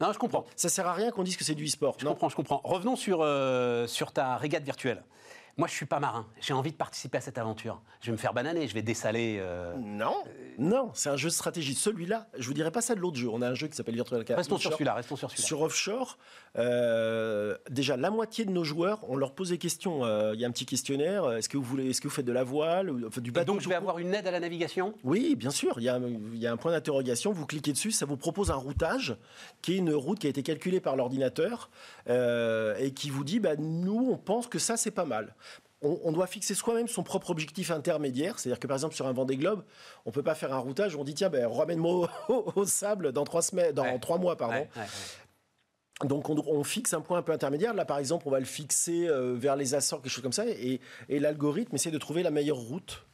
[0.00, 0.44] Non, je comprends.
[0.56, 1.94] Ça sert à rien qu'on dise que c'est du e-sport.
[1.98, 2.12] Je Non.
[2.12, 2.60] comprends, je comprends.
[2.64, 5.04] Revenons sur, euh, sur ta régate virtuelle.
[5.60, 6.26] Moi, je suis pas marin.
[6.40, 7.82] J'ai envie de participer à cette aventure.
[8.00, 8.66] Je vais me faire bananer.
[8.66, 9.36] Je vais dessaler.
[9.40, 10.14] euh, Non,
[10.56, 11.74] non, c'est un jeu de stratégie.
[11.74, 13.28] Celui-là, je vous dirais pas ça de l'autre jeu.
[13.30, 14.38] On a un jeu qui s'appelle Virtual Card.
[14.38, 14.94] Restons sur celui-là.
[14.94, 15.46] Restons sur celui-là.
[15.46, 16.16] Sur offshore,
[16.56, 20.02] euh, déjà la moitié de nos joueurs, on leur pose des questions.
[20.06, 21.30] Euh, Il y a un petit questionnaire.
[21.32, 23.32] Est-ce que vous voulez, est-ce que vous faites de la voile, ou, enfin, du Et
[23.34, 24.94] bateau donc, je vais avoir une aide à la navigation?
[25.04, 25.74] Oui, bien sûr.
[25.76, 27.32] Il y, y a un point d'interrogation.
[27.32, 29.14] Vous cliquez dessus, ça vous propose un routage,
[29.60, 31.68] qui est une route qui a été calculée par l'ordinateur
[32.08, 35.34] euh, et qui vous dit, bah, nous, on pense que ça, c'est pas mal.
[35.82, 38.38] On, on doit fixer soi-même son propre objectif intermédiaire.
[38.38, 39.62] C'est-à-dire que, par exemple, sur un Vendée Globe,
[40.04, 40.94] on peut pas faire un routage.
[40.94, 43.98] où On dit, tiens, ben, ramène-moi au, au sable dans trois semaines, dans Ouais.
[43.98, 44.54] trois mois, pardon.
[44.56, 46.08] Ouais, ouais, ouais.
[46.08, 47.74] Donc on, on fixe un point un peu intermédiaire.
[47.74, 50.46] Là, par exemple, on va le fixer euh, vers les Açores, quelque chose comme ça,
[50.46, 53.04] et, et l'algorithme essaie de trouver la meilleure route.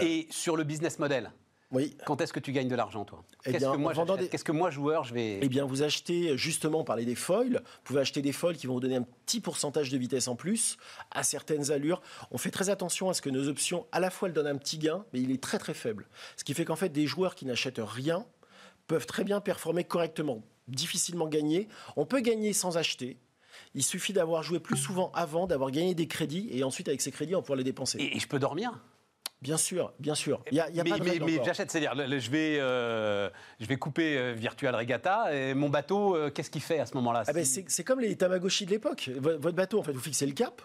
[0.00, 1.30] Et sur le business model,
[1.72, 1.96] Oui.
[2.06, 3.24] quand est-ce que tu gagnes de l'argent, toi?
[3.44, 5.40] Eh Qu'est-ce bien, que moi, des- que joueur, je vais.
[5.42, 8.66] Eh bien, vous achetez, justement, on parlait des foils, vous pouvez acheter des foils qui
[8.68, 10.76] vont vous donner un petit pourcentage de vitesse en plus,
[11.10, 12.00] à certaines allures.
[12.30, 14.56] On fait très attention à ce que nos options, à la fois, elles donnent un
[14.58, 16.06] petit gain, mais il est très très faible.
[16.36, 18.24] Ce qui fait qu'en fait, des joueurs qui n'achètent rien
[18.86, 21.66] peuvent très bien performer correctement, difficilement gagner.
[21.96, 23.18] On peut gagner sans acheter.
[23.74, 27.10] Il suffit d'avoir joué plus souvent avant, d'avoir gagné des crédits, et ensuite, avec ces
[27.10, 27.98] crédits, on pourra les dépenser.
[27.98, 28.70] Et, et je peux dormir?
[29.42, 30.42] Bien sûr, bien sûr.
[30.50, 33.28] Il y a, il y a mais, j'achète, c'est-à-dire, je vais, euh,
[33.60, 36.94] je vais couper euh, Virtual Regatta et mon bateau, euh, qu'est-ce qu'il fait à ce
[36.94, 39.10] moment-là Ah ben, c'est comme les Tamagotchi de l'époque.
[39.14, 40.62] Vo- Votre bateau, en fait, vous fixez le cap.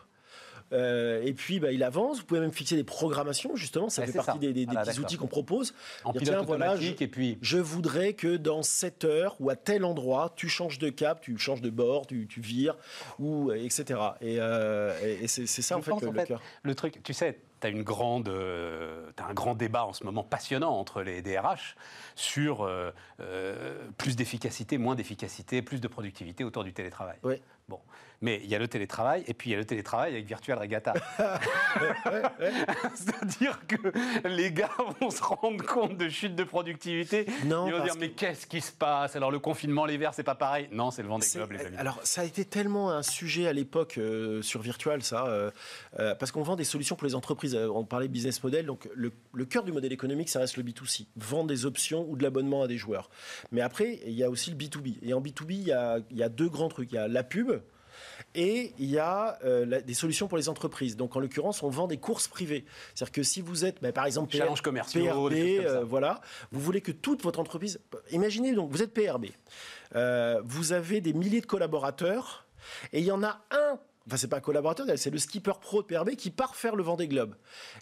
[0.73, 2.19] euh, et puis, bah, il avance.
[2.19, 3.89] Vous pouvez même fixer des programmations, justement.
[3.89, 4.37] Ça fait partie ça.
[4.37, 5.73] des, des- des Voilà, petits outils qu'on propose.
[6.05, 7.37] en Dire, tiens, voilà, automatique et puis.
[7.41, 11.37] Je voudrais que dans 7 heures ou à tel endroit, tu changes de cap, tu
[11.37, 12.77] changes de bord, tu, tu vires,
[13.19, 13.99] ou, etc.
[14.21, 16.41] Et, euh, et- et c'est ça, Je en fait, pense, le, en le fait, cœur.
[16.63, 17.71] Le truc, tu sais, tu as,
[18.27, 21.75] euh, t'as un grand débat en ce moment passionnant entre les DRH
[22.15, 27.17] sur euh, euh, plus d'efficacité, moins d'efficacité, plus de productivité autour du télétravail.
[27.23, 27.41] Ouais.
[27.69, 27.79] Bon.
[28.23, 30.57] Mais il y a le télétravail et puis il y a le télétravail avec Virtual
[30.59, 30.93] Regatta.
[32.95, 34.69] C'est-à-dire que les gars
[35.01, 37.25] vont se rendre compte de chute de productivité.
[37.45, 39.15] Non, Ils vont dire que- mais qu'est-ce qui se passe?
[39.15, 40.67] Alors le confinement l'hiver c'est pas pareil.
[40.71, 41.77] Non, c'est le vent des globes les amis.
[41.77, 45.51] Alors, ça a été tellement un sujet à l'époque euh, sur Virtual, ça, euh,
[45.99, 47.55] euh, parce qu'on vend des solutions pour les entreprises.
[47.55, 51.05] On parlait business model, donc le, le cœur du modèle économique, ça reste le B2C,
[51.15, 53.09] vendre des options ou de l'abonnement à des joueurs.
[53.51, 54.97] Mais après, il y a aussi le B2B.
[55.01, 56.91] Et en B2B, il y a, il y a deux grands trucs.
[56.91, 57.51] Il y a la pub.
[58.35, 60.95] Et il y a euh, la- des solutions pour les entreprises.
[60.97, 62.65] Donc, en l'occurrence, on vend des courses privées.
[62.93, 64.47] C'est-à-dire que si vous êtes, bah, par exemple, PR,
[65.05, 65.33] PRB,
[65.65, 67.79] euh, voilà, vous voulez que toute votre entreprise.
[68.11, 69.27] Imaginez donc, vous êtes PRB,
[69.95, 72.45] Euh, vous avez des milliers de collaborateurs,
[72.93, 73.79] et il y en a un.
[74.07, 76.83] Enfin, c'est pas un collaborateur, c'est le skipper pro de PRB qui part faire le
[76.83, 77.35] Vendée Globe.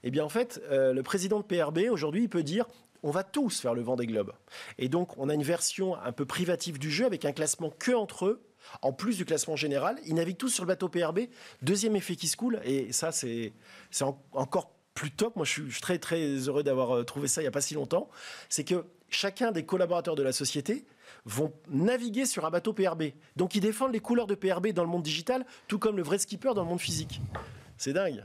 [0.04, 2.66] Eh bien, en fait, euh, le président de PRB, aujourd'hui, il peut dire
[3.04, 4.34] on va tous faire le Vendée Globe.
[4.78, 7.94] Et donc, on a une version un peu privative du jeu avec un classement que
[7.94, 8.42] entre eux.
[8.82, 11.22] En plus du classement général, ils naviguent tous sur le bateau PRB.
[11.62, 13.54] Deuxième effet qui se coule, et ça, c'est
[13.92, 15.36] c'est en- encore plus top.
[15.36, 17.52] Moi, je suis, je suis très, très heureux d'avoir euh, trouvé ça il n'y a
[17.52, 18.10] pas si longtemps.
[18.50, 20.86] C'est que chacun des collaborateurs de la société
[21.26, 23.04] vont naviguer sur un bateau PRB.
[23.36, 26.18] Donc, ils défendent les couleurs de PRB dans le monde digital, tout comme le vrai
[26.20, 27.22] skipper dans le monde physique.
[27.78, 28.24] C'est dingue.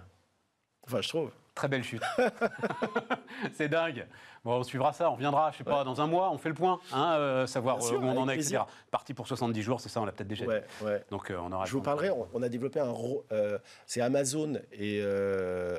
[0.87, 1.31] Enfin, je trouve.
[1.55, 2.03] Très belle chute.
[3.53, 4.07] c'est dingue.
[4.45, 6.55] Bon, on suivra ça, on reviendra, je sais pas, dans un mois, on fait le
[6.55, 8.59] point, hein, euh, savoir euh, sûr, où on en est, etc.
[8.91, 10.51] Parti pour 70 jours, c'est ça, on l'a peut-être déjà dit.
[10.51, 11.05] Ouais, ouais.
[11.11, 11.65] Donc euh, on aura.
[11.65, 12.93] Je vous parlerai, on, on a développé un...
[13.33, 15.03] euh, c'est Amazon et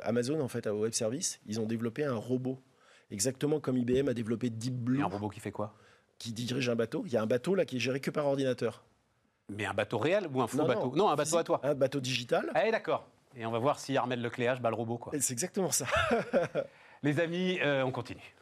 [0.04, 2.60] Amazon, en fait, au web service, ils ont développé un robot.
[3.12, 5.76] Exactement comme IBM a développé Deep Blue, un robot qui fait quoi?
[6.18, 7.04] Qui dirige un bateau.
[7.06, 8.84] Il y a un bateau là qui est géré que par ordinateur.
[9.50, 10.88] Mais un bateau réel ou un faux Non, bateau?
[10.96, 11.60] Non, Non, un bateau à toi.
[11.62, 12.50] Un bateau digital.
[12.56, 13.06] Ah, d'accord.
[13.36, 15.14] Et on va voir si Armel Lecléage bat le robot, quoi.
[15.20, 15.86] C'est exactement ça.
[17.04, 18.34] Les amis, euh, on continue.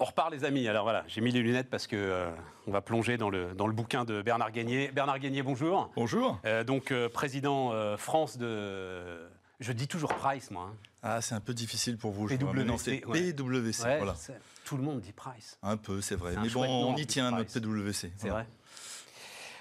[0.00, 0.68] On repart, les amis.
[0.68, 2.30] Alors voilà, j'ai mis les lunettes parce que euh,
[2.68, 4.92] on va plonger dans le, dans le bouquin de Bernard Gagné.
[4.92, 5.90] Bernard Gagné, bonjour.
[5.96, 6.38] Bonjour.
[6.44, 9.28] Euh, donc, euh, président euh, France de.
[9.58, 10.70] Je dis toujours Price, moi.
[10.70, 10.76] hein.
[11.02, 12.28] Ah, c'est un peu difficile pour vous.
[12.28, 12.54] je PWC.
[12.54, 13.32] Mais non, c'est ouais.
[13.32, 13.82] PWC.
[13.84, 14.14] Ouais, voilà.
[14.14, 14.34] je.
[14.64, 15.58] Tout le monde dit Price.
[15.64, 16.34] Un peu, c'est vrai.
[16.40, 17.52] Mais bon, on y tient à notre.
[17.60, 17.92] PWC.
[17.92, 18.34] C'est Voilà.
[18.34, 18.46] vrai.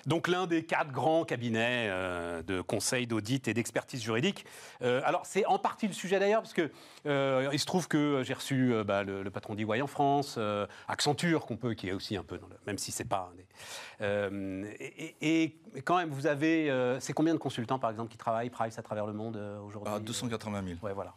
[0.08, 4.46] Donc l'un des quatre grands cabinets euh, de conseil, d'audit et d'expertise juridique.
[4.82, 6.72] Euh, alors c'est en partie le sujet d'ailleurs, parce que
[7.06, 10.39] euh, il se trouve que j'ai reçu euh, bah, le, le patron d'EY en France,
[10.88, 13.32] Accenture, qu'on peut, qui est aussi un peu, dans le, même si c'est pas.
[13.36, 13.46] des-
[14.80, 15.43] et, et-
[15.76, 18.82] et quand même, vous avez, c'est combien de consultants par exemple qui travaillent Price à
[18.82, 20.80] travers le monde aujourd'hui Ah, 280 000.
[20.82, 21.13] Ouais, voilà.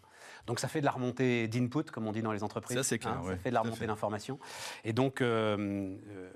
[0.47, 2.77] Donc ça fait de la remontée d'input, comme on dit dans les entreprises.
[2.77, 4.39] Ça, c'est clair, hein, ouais, ça fait de la remontée d'informations.
[4.85, 6.31] Et donc, euh, euh,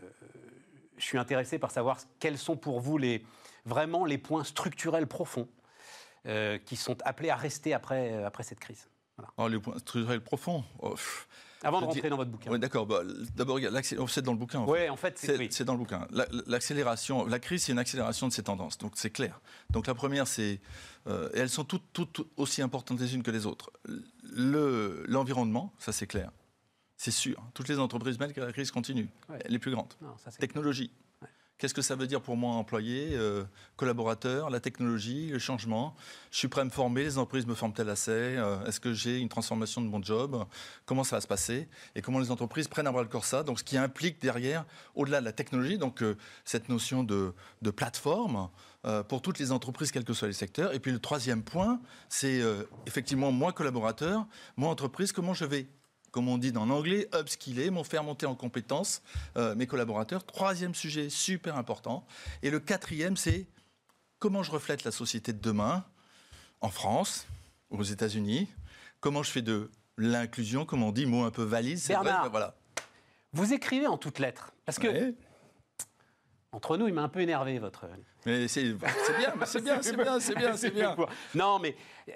[0.96, 3.24] je suis intéressé par savoir quels sont pour vous les,
[3.64, 5.48] vraiment les points structurels profonds
[6.26, 8.88] euh, qui sont appelés à rester après, euh, après cette crise.
[9.16, 9.32] Voilà.
[9.36, 10.64] Oh, les points structurels profonds.
[10.80, 10.94] Oh.
[11.62, 12.50] Avant de dis- rentrer dans votre bouquin.
[12.50, 12.84] Ouais, d'accord.
[12.86, 13.00] Bah,
[13.36, 13.58] D'abord,
[14.08, 14.58] c'est dans le bouquin.
[14.60, 14.72] en fait.
[14.72, 15.38] Oui, en fait, c'est...
[15.38, 15.48] Oui.
[15.64, 16.06] dans le bouquin.
[16.10, 18.76] La- L'accélération, la crise, c'est une accélération de ces tendances.
[18.76, 19.40] Donc c'est clair.
[19.70, 20.60] Donc la première, c'est,
[21.06, 23.70] euh, et elles sont toutes, toutes, toutes aussi importantes les unes que les autres.
[24.22, 26.30] Le- L'environnement, ça c'est clair,
[26.96, 27.42] c'est sûr.
[27.54, 29.38] Toutes les entreprises, que la crise continue, Ouais.
[29.48, 29.92] les plus grandes.
[30.00, 30.90] Non, ça, c'est- Technologie.
[31.22, 31.28] Ouais.
[31.58, 33.44] Qu'est-ce que ça veut dire pour moi, employé, euh,
[33.76, 35.94] collaborateur, la technologie, le changement?
[36.32, 39.18] Je suis prêt à me former, les entreprises me forment-elles assez Euh, Est-ce que j'ai
[39.18, 40.44] une transformation de mon job?
[40.84, 41.68] Comment ça va se passer?
[41.94, 43.42] Et comment les entreprises prennent à bras le corps ça?
[43.44, 44.64] Donc, ce qui implique derrière,
[44.96, 48.48] au-delà de la technologie, donc euh, cette notion de, de plateforme
[49.08, 50.74] pour toutes les entreprises, quels que soient les secteurs.
[50.74, 51.80] Et puis le troisième point,
[52.10, 52.42] c'est
[52.84, 54.26] effectivement moi collaborateur,
[54.58, 55.66] moi entreprise, comment je vais
[56.14, 59.02] comme on dit en anglais, upskiller, m'en faire monter en compétences
[59.36, 60.24] euh, mes collaborateurs.
[60.24, 62.06] Troisième sujet super important.
[62.44, 63.48] Et le quatrième, c'est
[64.20, 65.84] comment je reflète la société de demain
[66.60, 67.26] en France,
[67.70, 68.48] aux États-Unis?
[69.00, 71.82] Comment je fais de l'inclusion, comme on dit, mot un peu valise.
[71.82, 72.22] c'est vrai, Bernard.
[72.22, 72.54] mais voilà.
[73.32, 74.52] Vous écrivez en toutes lettres.
[74.66, 75.14] Parce que, Ouais.
[76.52, 77.86] entre nous, il m'a un peu énervé, votre...
[78.24, 80.96] Mais c'est c'est bien, c'est bien, c'est bien, c'est bien, c'est bien.
[81.34, 81.74] Non, mais
[82.08, 82.12] euh,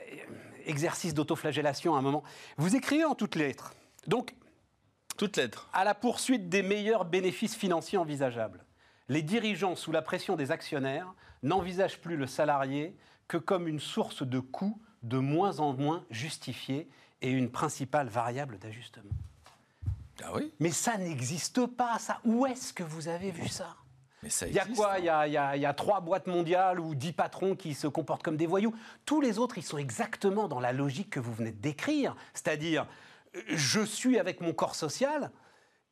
[0.66, 2.22] exercice d'autoflagellation à un moment.
[2.58, 3.74] Vous écrivez en toutes lettres.
[4.06, 4.34] Donc,
[5.72, 8.64] à la poursuite des meilleurs bénéfices financiers envisageables.
[9.08, 12.94] Les dirigeants, sous la pression des actionnaires, n'envisagent plus le salarié
[13.26, 16.88] que comme une source de coûts de moins en moins justifiée
[17.20, 19.11] et une principale variable d'ajustement.
[20.22, 22.20] Ah oui, Mais ça n'existe pas, ça.
[22.24, 23.76] Où est-ce que vous avez vu ça?
[24.22, 24.98] Mais ça il y a quoi?
[24.98, 27.54] il y a, il y a- il y a trois boîtes mondiales ou dix patrons
[27.54, 28.74] qui se comportent comme des voyous.
[29.04, 32.16] Tous les autres, ils sont exactement dans la logique que vous venez de décrire.
[32.34, 32.87] C'est-à-dire,
[33.48, 35.31] je suis avec mon corps social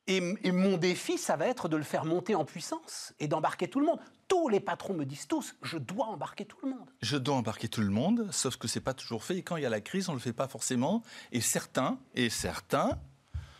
[0.09, 0.21] et,
[0.53, 3.85] mon défi, ça va être de le faire monter en puissance et d'embarquer tout le
[3.87, 3.99] monde.
[4.29, 6.89] Tous les patrons me disent tous, je dois embarquer tout le monde.
[7.01, 9.37] Je dois embarquer tout le monde, sauf que c'est pas toujours fait.
[9.37, 11.03] Et quand il y a la crise, on le fait pas forcément.
[11.33, 12.97] Et certains, et certains,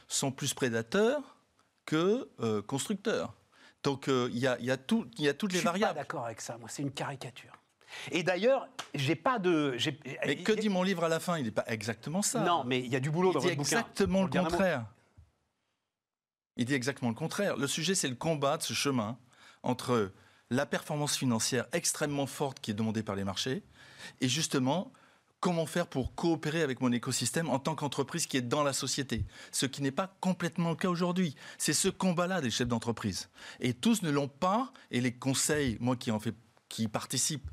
[0.07, 1.35] sont plus prédateurs
[1.85, 3.33] que euh, constructeurs.
[3.83, 5.59] Donc euh, il y, a, il y, a tout- il y a toutes Je les
[5.59, 5.95] suis pas variables.
[5.99, 7.51] d'accord avec ça, moi, c'est une caricature.
[8.11, 9.77] Et d'ailleurs, j'ai pas de.
[10.25, 11.37] Mais que dit mon livre à la fin?
[11.37, 12.41] Il n'est pas exactement ça.
[12.41, 13.79] Non, mais il y a du boulot il dans dit votre bouquin.
[13.79, 14.85] exactement le contraire.
[16.57, 17.55] Il dit exactement le contraire.
[17.55, 19.17] Le sujet, c'est le combat de ce chemin
[19.63, 20.11] entre
[20.49, 23.63] la performance financière extrêmement forte qui est demandée par les marchés
[24.21, 24.91] et justement
[25.39, 29.25] comment faire pour coopérer avec mon écosystème en tant qu'entreprise qui est dans la société.
[29.51, 31.35] Ce qui n'est pas complètement le cas aujourd'hui.
[31.57, 33.29] C'est ce combat-là des chefs d'entreprise.
[33.59, 34.71] Et tous ne l'ont pas.
[34.89, 36.33] Et les conseils, moi qui en fais,
[36.69, 37.49] qui participe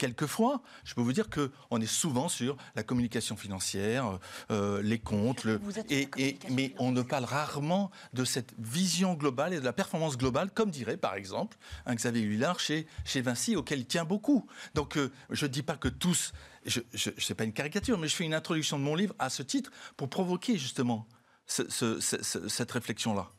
[0.00, 4.18] quelquefois, je peux vous dire qu'on est souvent sur la communication financière,
[4.50, 5.58] euh, les comptes, le,
[5.90, 10.16] et, et- mais on ne parle rarement de cette vision globale et de la performance
[10.16, 14.46] globale, comme dirait par exemple un Xavier Huillard chez, chez Vinci, auquel il tient beaucoup.
[14.74, 16.32] Donc euh, je ne dis pas que tous,
[16.64, 19.42] je ne pas une caricature, mais je fais une introduction de mon livre à ce
[19.42, 21.06] titre pour provoquer justement
[21.46, 23.30] ce- ce- ce- ce- cette réflexion-là.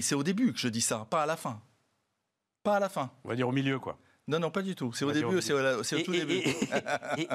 [0.00, 1.60] C'est au début que je dis ça, pas à la fin.
[2.62, 3.10] Pas à la fin.
[3.24, 3.98] On va dire au milieu, quoi.
[4.28, 4.92] Non, non, pas du tout.
[4.92, 6.34] C'est au début, c'est au, tout et, début.
[6.34, 6.56] et-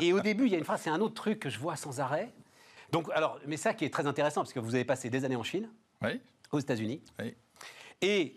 [0.01, 1.57] et- et au début, il y a une phrase, c'est un autre truc que je
[1.57, 2.33] vois sans arrêt.
[2.91, 5.37] Donc, alors, mais ça qui est très intéressant, parce que vous avez passé des années
[5.37, 5.69] en Chine,
[6.01, 6.19] Oui,
[6.51, 7.33] aux États-Unis, oui.
[8.01, 8.35] et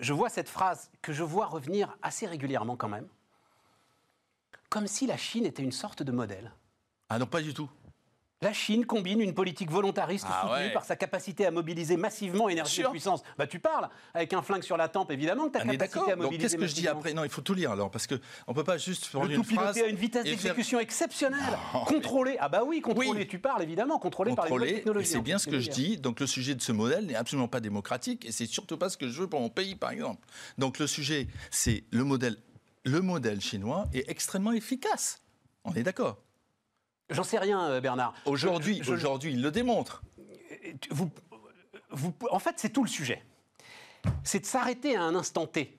[0.00, 3.08] je vois cette phrase que je vois revenir assez régulièrement quand même,
[4.68, 6.52] comme si la Chine était une sorte de modèle.
[7.08, 7.70] Ah non, pas du tout.
[8.42, 10.72] La Chine combine une politique volontariste Ah soutenue ouais.
[10.72, 13.22] par sa capacité à mobiliser massivement énergie et puissance.
[13.38, 16.08] Bah tu parles avec un flingue sur la tempe, évidemment que ta est capacité d'accord.
[16.08, 17.14] à Donc mobiliser qu'est-ce que je dis après?
[17.14, 18.16] Non, il faut tout lire alors, parce que
[18.48, 20.80] on peut pas juste prendre Le une tout piloté phrase à une vitesse faire- d'exécution
[20.80, 21.40] exceptionnelle,
[21.72, 22.36] Non, contrôlé.
[22.40, 23.08] Ah bah oui, contrôlé.
[23.20, 23.26] Oui.
[23.28, 25.06] Tu parles évidemment, contrôlé, par les technologies.
[25.06, 25.96] c'est en bien ce que je dis.
[25.96, 28.96] Donc le sujet de ce modèle n'est absolument pas démocratique et c'est surtout pas ce
[28.96, 30.26] que je veux pour mon pays, par exemple.
[30.58, 32.36] Donc le sujet, c'est le modèle.
[32.84, 35.22] Le modèle chinois est extrêmement efficace.
[35.64, 36.18] On est d'accord.
[37.10, 38.14] J'en sais rien, euh, Bernard.
[38.24, 40.02] Aujourd'hui, Je- je- aujourd'hui, il le démontre.
[40.90, 41.10] vous,
[41.90, 43.22] vous- en fait, c'est tout le sujet.
[44.24, 45.78] C'est de s'arrêter à un instant T.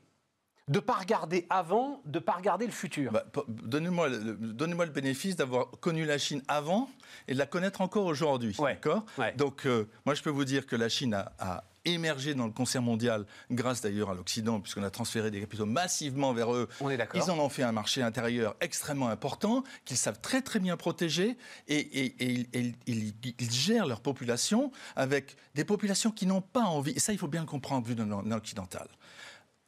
[0.69, 3.11] De pas regarder avant, de pas regarder le futur.
[3.11, 6.89] Bah, Donnez-moi le, donnez-moi le bénéfice d'avoir connu la Chine avant
[7.27, 8.55] et de la connaître encore aujourd'hui.
[8.59, 8.75] Ouais.
[8.75, 9.05] D'accord?
[9.17, 9.33] Ouais.
[9.33, 12.51] Donc, euh, moi, je peux vous dire que la Chine a, a émergé dans le
[12.53, 16.67] concert mondial grâce d'ailleurs à l'Occident, puisqu'on a transféré des capitaux massivement vers eux.
[16.81, 17.21] On est d'accord.
[17.25, 21.37] Ils en ont fait un marché intérieur extrêmement important, qu'ils savent très très bien protéger,
[21.67, 26.25] et, et- et ils- et ils, ils- ils gèrent leur population avec des populations qui
[26.25, 26.91] n'ont pas envie.
[26.91, 27.95] Et ça, il faut bien le comprendre vu.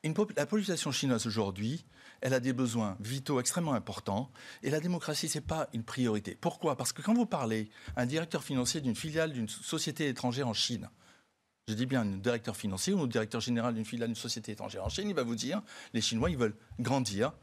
[0.03, 1.85] Une pop- la population chinoise aujourd'hui,
[2.21, 4.31] elle a des besoins vitaux extrêmement importants
[4.63, 6.37] et la démocratie, ce n'est pas une priorité.
[6.39, 6.77] Pourquoi?
[6.77, 10.53] Parce que quand vous parlez à un directeur financier d'une filiale d'une société étrangère en
[10.53, 10.89] Chine,
[11.67, 14.85] je dis bien un directeur financier ou un directeur général d'une filiale d'une société étrangère
[14.85, 15.61] en Chine, il va vous dire
[15.93, 17.33] les Chinois, ils veulent grandir,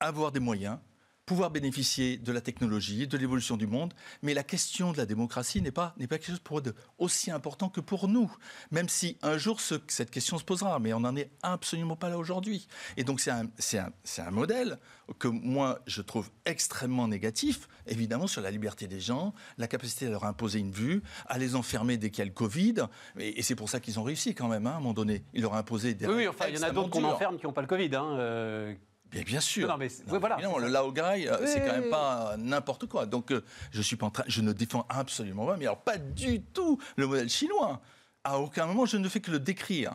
[0.00, 0.78] avoir des moyens,
[1.26, 5.60] pouvoir bénéficier de la technologie, de l'évolution du monde, mais la question de la démocratie
[5.60, 8.32] n'est pas, n'est pas quelque chose pour eux de aussi important que pour nous,
[8.70, 12.08] même si un jour ce- cette question se posera, mais on n'en est absolument pas
[12.10, 12.68] là aujourd'hui.
[12.96, 14.78] Et donc c'est un, c'est un- c'est un modèle
[15.18, 20.10] que moi je trouve extrêmement négatif, évidemment sur la liberté des gens, la capacité à
[20.10, 22.74] leur imposer une vue, à les enfermer dès qu'il y a le Covid,
[23.18, 25.24] et, et c'est pour ça qu'ils ont réussi quand même, hein, à un moment donné.
[25.34, 27.36] Ils leur ont imposé des oui, oui, enfin, il y en a d'autres qu'on enferme
[27.36, 27.94] qui n'ont pas le Covid.
[27.96, 28.74] hein, euh,
[29.16, 29.68] Bien, bien sûr.
[29.68, 30.68] Non, mais voilà, le.
[30.68, 33.06] Laogai, euh, Oui, c'est quand même pas euh, n'importe quoi.
[33.06, 35.98] Donc, euh, je suis pas en train, je ne défends absolument pas, mais alors pas
[35.98, 37.80] du tout le modèle chinois.
[38.24, 39.94] À aucun moment, je ne fais que le décrire.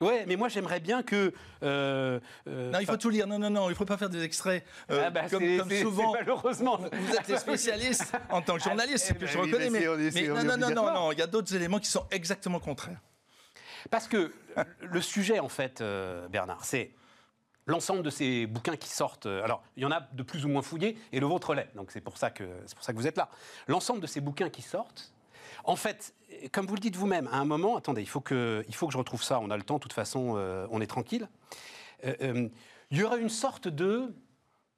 [0.00, 1.32] Ouais, mais moi j'aimerais bien que.
[1.62, 3.26] euh, euh, Non, il faut tout lire.
[3.26, 4.64] Non, non, non, il ne faut pas faire des extraits.
[4.90, 6.78] euh, ah bah, comme, souvent, malheureusement.
[6.78, 9.70] vous êtes les spécialistes en tant que journaliste, ce eh que ben je reconnais.
[9.70, 9.86] mais
[10.28, 13.00] non, non, non, non, il y a d'autres éléments qui sont exactement contraires.
[13.90, 14.32] Parce que
[14.80, 16.90] le sujet, en fait, euh, Bernard, c'est
[17.66, 19.26] l'ensemble de ces bouquins qui sortent.
[19.26, 21.70] euh, Alors, il y en a de plus ou moins fouillés, et le vôtre l'est.
[21.74, 23.28] Donc, c'est pour, ça que- pour ça que vous êtes là.
[23.68, 25.12] L'ensemble de ces bouquins qui sortent,
[25.64, 26.14] en fait,
[26.52, 28.92] comme vous le dites vous-même, à un moment, attendez, il faut que, il faut que
[28.92, 29.40] je retrouve ça.
[29.40, 31.28] On a le temps, de toute façon, euh, on est tranquille.
[32.04, 32.48] Euh, euh,
[32.90, 34.14] il y aurait une sorte de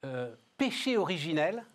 [0.05, 1.65] euh, péché originel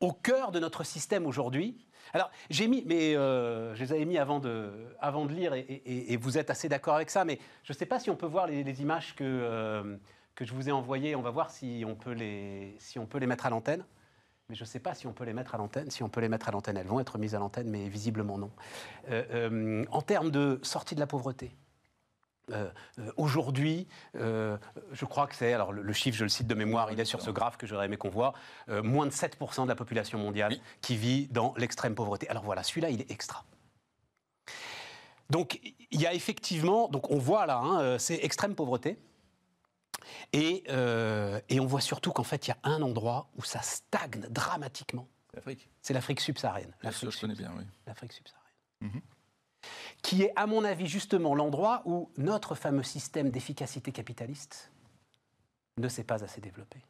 [0.00, 1.76] au cœur de notre système aujourd'hui.
[2.14, 6.16] Alors, j'ai mis, mais euh, je les avais mis avant de, avant de lire, et,
[6.16, 8.46] vous êtes assez d'accord avec ça, mais je ne sais pas si on peut voir
[8.46, 9.96] les, les images que, euh,
[10.38, 11.16] que je vous ai envoyées.
[11.16, 13.84] On va voir si on peut les, si on peut les mettre à l'antenne.
[14.48, 15.90] Mais je ne sais pas si on peut les mettre à l'antenne.
[15.90, 18.38] Si on peut les mettre à l'antenne, elles vont être mises à l'antenne, mais visiblement
[18.38, 18.52] non.
[19.10, 21.50] Euh, euh, en termes de sortie de la pauvreté,
[22.52, 22.70] euh,
[23.00, 24.56] euh, Aujourd'hui, euh,
[24.92, 27.04] je crois que c'est, alors le, le chiffre, je le cite de mémoire, il est
[27.04, 28.32] sur ce graphe que j'aurais aimé qu'on voit,
[28.68, 30.62] moins de 7% de la population mondiale Oui.
[30.80, 32.28] qui vit dans l'extrême pauvreté.
[32.28, 33.44] Alors voilà, celui-là, il est extra.
[35.30, 38.98] Donc il y a effectivement, donc on voit là, hein, c'est extrême pauvreté.
[40.32, 43.60] Et, euh, et on voit surtout qu'en fait, il y a un endroit où ça
[43.62, 45.08] stagne dramatiquement.
[45.34, 46.74] L'Afrique, C'est l'Afrique subsaharienne.
[46.82, 47.82] L'Afrique je connais subsaharienne bien, oui.
[47.86, 48.48] l'Afrique subsaharienne.
[48.80, 49.00] Mhm.
[50.02, 54.70] Qui est, à mon avis, justement l'endroit où notre fameux système d'efficacité capitaliste
[55.76, 56.84] ne s'est pas assez développé.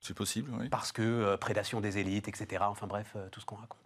[0.00, 0.68] C'est possible, oui.
[0.68, 2.64] Parce que euh, prédation des élites, etc.
[2.68, 3.80] Enfin bref, euh, tout ce qu'on raconte.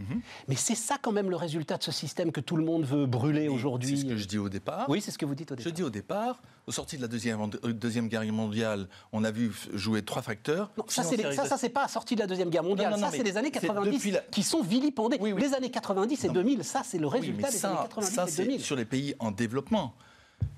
[0.00, 0.20] Mhm.
[0.48, 3.06] Mais c'est ça quand même le résultat de ce système que tout le monde veut
[3.06, 3.96] brûler aujourd'hui.
[3.96, 4.88] C'est ce que je dis au départ.
[4.88, 5.72] Oui, c'est ce que vous dites au Je départ.
[5.72, 9.52] dis au départ, au sorti de la deuxième, euh, deuxième guerre mondiale, on a vu
[9.74, 10.70] jouer trois facteurs.
[10.78, 12.92] Non, ça, c'est ça, ça, c'est pas sorti de la Deuxième Guerre mondiale.
[12.92, 15.18] Non, ça, c'est les années c'est 90 depuis la- qui sont vilipendées.
[15.20, 15.40] Oui, oui.
[15.42, 16.34] Les années 90 et Non.
[16.34, 18.60] 2000, ça, c'est le Oui, résultat mais des ça, années 90 ça, et c'est 2000.
[18.62, 19.94] sur les pays en développement.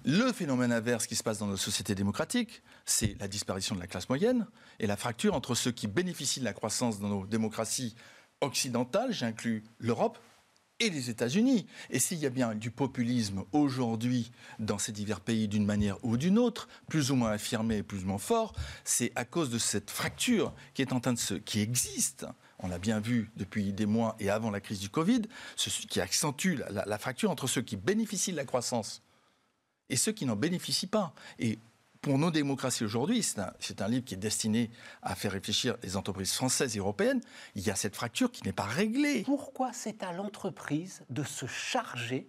[0.04, 3.86] Le phénomène inverse qui se passe dans nos sociétés démocratiques, c'est la disparition de la
[3.88, 4.46] classe moyenne
[4.78, 7.94] et la fracture entre ceux qui bénéficient de la croissance dans nos démocraties
[8.42, 10.18] occidentales, j'inclus l'Europe,
[10.80, 11.66] et les États-Unis.
[11.90, 16.16] Et s'il y a bien du populisme aujourd'hui dans ces divers pays d'une manière ou
[16.16, 18.52] d'une autre, plus ou moins affirmé plus ou moins fort,
[18.84, 22.26] c'est à cause de cette fracture qui est en train de se, qui existe.
[22.58, 25.22] On l'a bien vu depuis des mois et avant la crise du Covid,
[25.54, 29.02] ce qui accentue la, la- la fracture entre ceux qui bénéficient de la croissance
[29.88, 31.14] et ceux qui n'en bénéficient pas.
[31.38, 31.58] Et
[32.02, 34.70] pour nos démocraties aujourd'hui, c'est un, livre qui est destiné
[35.02, 37.20] à faire réfléchir les entreprises françaises et européennes.
[37.54, 39.22] Il y a cette fracture qui n'est pas réglée.
[39.22, 42.28] Pourquoi c'est à l'entreprise de se charger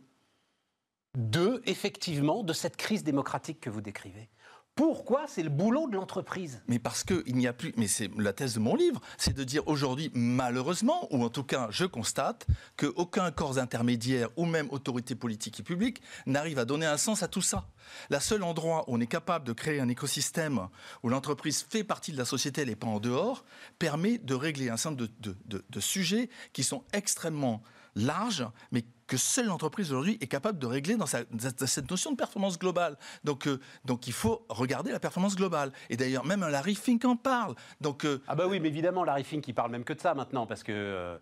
[1.17, 4.29] de, effectivement, de cette crise démocratique que vous décrivez?
[4.75, 6.63] Pourquoi c'est le boulot de l'entreprise?
[6.67, 7.73] Mais parce qu'il n'y a plus.
[7.77, 11.43] Mais c'est la thèse de mon livre, c'est de dire aujourd'hui, malheureusement, ou en tout
[11.43, 16.87] cas, je constate qu'aucun corps intermédiaire ou même autorité politique et publique n'arrive à donner
[16.87, 17.69] un sens à tout ça.
[18.09, 20.67] La seule endroit où on est capable de créer un écosystème
[21.03, 23.45] où l'entreprise fait partie de la société, elle n'est pas en dehors,
[23.77, 27.61] permet de régler un certain nombre de, de, de sujets qui sont extrêmement
[27.95, 28.83] larges, mais
[29.13, 32.97] que seule l'entreprise aujourd'hui est capable de régler dans, cette notion de performance globale.
[33.23, 35.71] Donc, euh, donc il faut regarder la performance globale.
[35.91, 37.53] Et d'ailleurs, même Larry Fink en parle.
[37.79, 40.15] Donc, euh, ah bah oui, mais évidemment, Larry Fink, il parle même que de ça
[40.15, 40.71] maintenant, parce que...
[40.71, 41.17] Euh,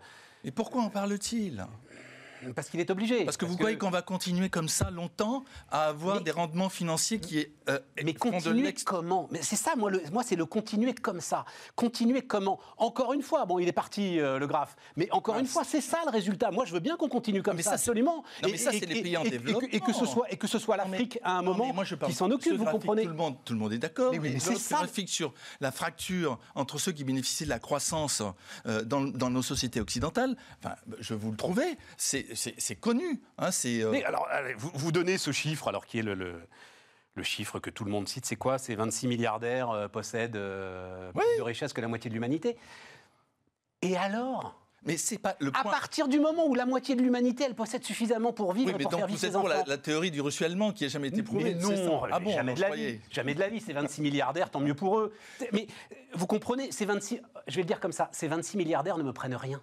[0.45, 1.67] et pourquoi en parle-t-il?
[2.55, 3.25] Parce qu'il est obligé.
[3.25, 7.19] Parce que vous croyez qu'on va continuer comme ça longtemps à avoir des rendements financiers
[7.19, 7.51] qui est.
[7.69, 9.27] Euh, mais continuer comment?
[9.31, 11.45] Mais c'est ça, moi, moi c'est le continuer comme ça.
[11.75, 12.59] Continuer comment?
[12.77, 15.81] Encore une fois, bon, il est parti euh, le graphe, mais encore une fois, c'est
[15.81, 16.51] ça le résultat.
[16.51, 18.23] Moi, je veux bien qu'on continue comme ça, absolument.
[18.43, 19.67] Non, mais ça, c'est les pays en développement.
[19.71, 22.13] Et que, ce soit, et que ce soit l'Afrique à un moment moi, je qui
[22.13, 23.03] s'en occupe, vous comprenez?
[23.03, 24.13] tout le, monde, tout le monde est d'accord.
[24.21, 24.77] Mais, c'est ça.
[24.77, 28.21] graphique sur la fracture entre ceux qui bénéficient de la croissance
[28.65, 33.21] euh, dans, dans, nos sociétés occidentales, enfin, je vous le trouvez, c'est c'est connu.
[33.37, 34.27] Hein, c'est, euh, alors,
[34.57, 38.07] vous, vous, donnez ce chiffre, alors qui est le, le, chiffre que tout le monde
[38.07, 38.57] cite, c'est quoi?
[38.57, 42.57] C'est 26 milliardaires euh, possèdent euh, plus de richesse que la moitié de l'humanité.
[43.81, 44.57] Et alors?
[44.83, 47.83] Mais c'est pas le À partir du moment où la moitié de l'humanité, elle possède
[47.83, 49.41] suffisamment pour vivre et pour faire vivre ses enfants.
[49.41, 51.53] Pour la, la, théorie du ruissellement qui n'a jamais été prouvée.
[51.53, 52.99] Mais non, ah bon, jamais de la vie.
[53.11, 53.59] Jamais de la vie.
[53.59, 55.13] C'est 26 milliardaires, tant mieux pour eux.
[55.53, 55.67] Mais
[56.13, 59.13] vous comprenez, ces 26, je vais le dire comme ça, ces 26 milliardaires ne me
[59.13, 59.61] prennent rien.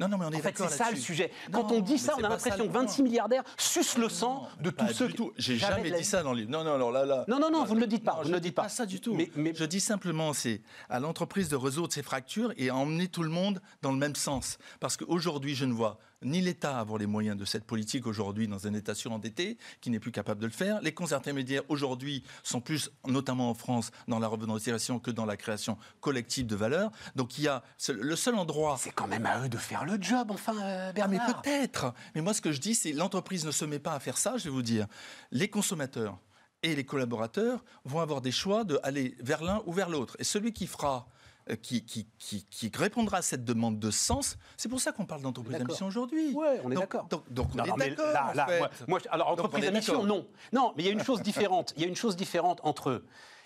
[0.00, 1.30] Non, non, mais on est en fait, c'est ça le sujet.
[1.52, 4.92] Quand on dit ça, on a l'impression que 26 milliardaires sucent le sang de tous
[4.92, 5.22] ceux qui.
[5.36, 6.50] J'ai jamais, dit ça dans le livre.
[6.50, 7.24] Non, non, alors là, là.
[7.28, 8.20] Non, non, non, vous ne le dites pas.
[8.22, 8.62] vous ne dites pas.
[8.62, 9.14] pas ça du tout.
[9.14, 13.28] Mais, Je dis simplement, c'est à l'entreprise de résoudre ces fractures et emmener tout le
[13.28, 14.58] monde dans le même sens.
[14.80, 18.66] Parce qu'aujourd'hui, je ne vois ni l'État avoir les moyens de cette politique aujourd'hui dans
[18.66, 20.80] un État surendetté qui n'est plus capable de le faire.
[20.82, 25.36] Les cons intermédiaires aujourd'hui sont plus, notamment en France, dans la revendalisation que dans la
[25.36, 26.90] création collective de valeur.
[27.14, 28.76] Donc il y a le seul endroit.
[28.78, 31.26] C'est quand même à eux de faire le job, enfin, euh, Bernard.
[31.26, 31.94] Mais peut-être.
[32.14, 34.36] Mais moi, ce que je dis, c'est l'entreprise ne se met pas à faire ça.
[34.36, 34.86] Je vais vous dire,
[35.30, 36.18] les consommateurs
[36.62, 40.16] et les collaborateurs vont avoir des choix de aller vers l'un ou vers l'autre.
[40.18, 41.06] Et celui qui fera
[41.50, 44.38] euh, qui, qui, qui, répondra à cette demande de sens.
[44.56, 46.32] C'est pour ça qu'on parle d'entreprise à mission aujourd'hui.
[46.34, 47.04] Oui, on est d'accord.
[47.08, 48.66] Donc, donc, on est d'accord.
[48.88, 50.26] Moi, alors, entreprise à mission, non.
[50.52, 51.74] Non, mais il y a une chose différente.
[51.76, 53.02] Il y a une chose différente entre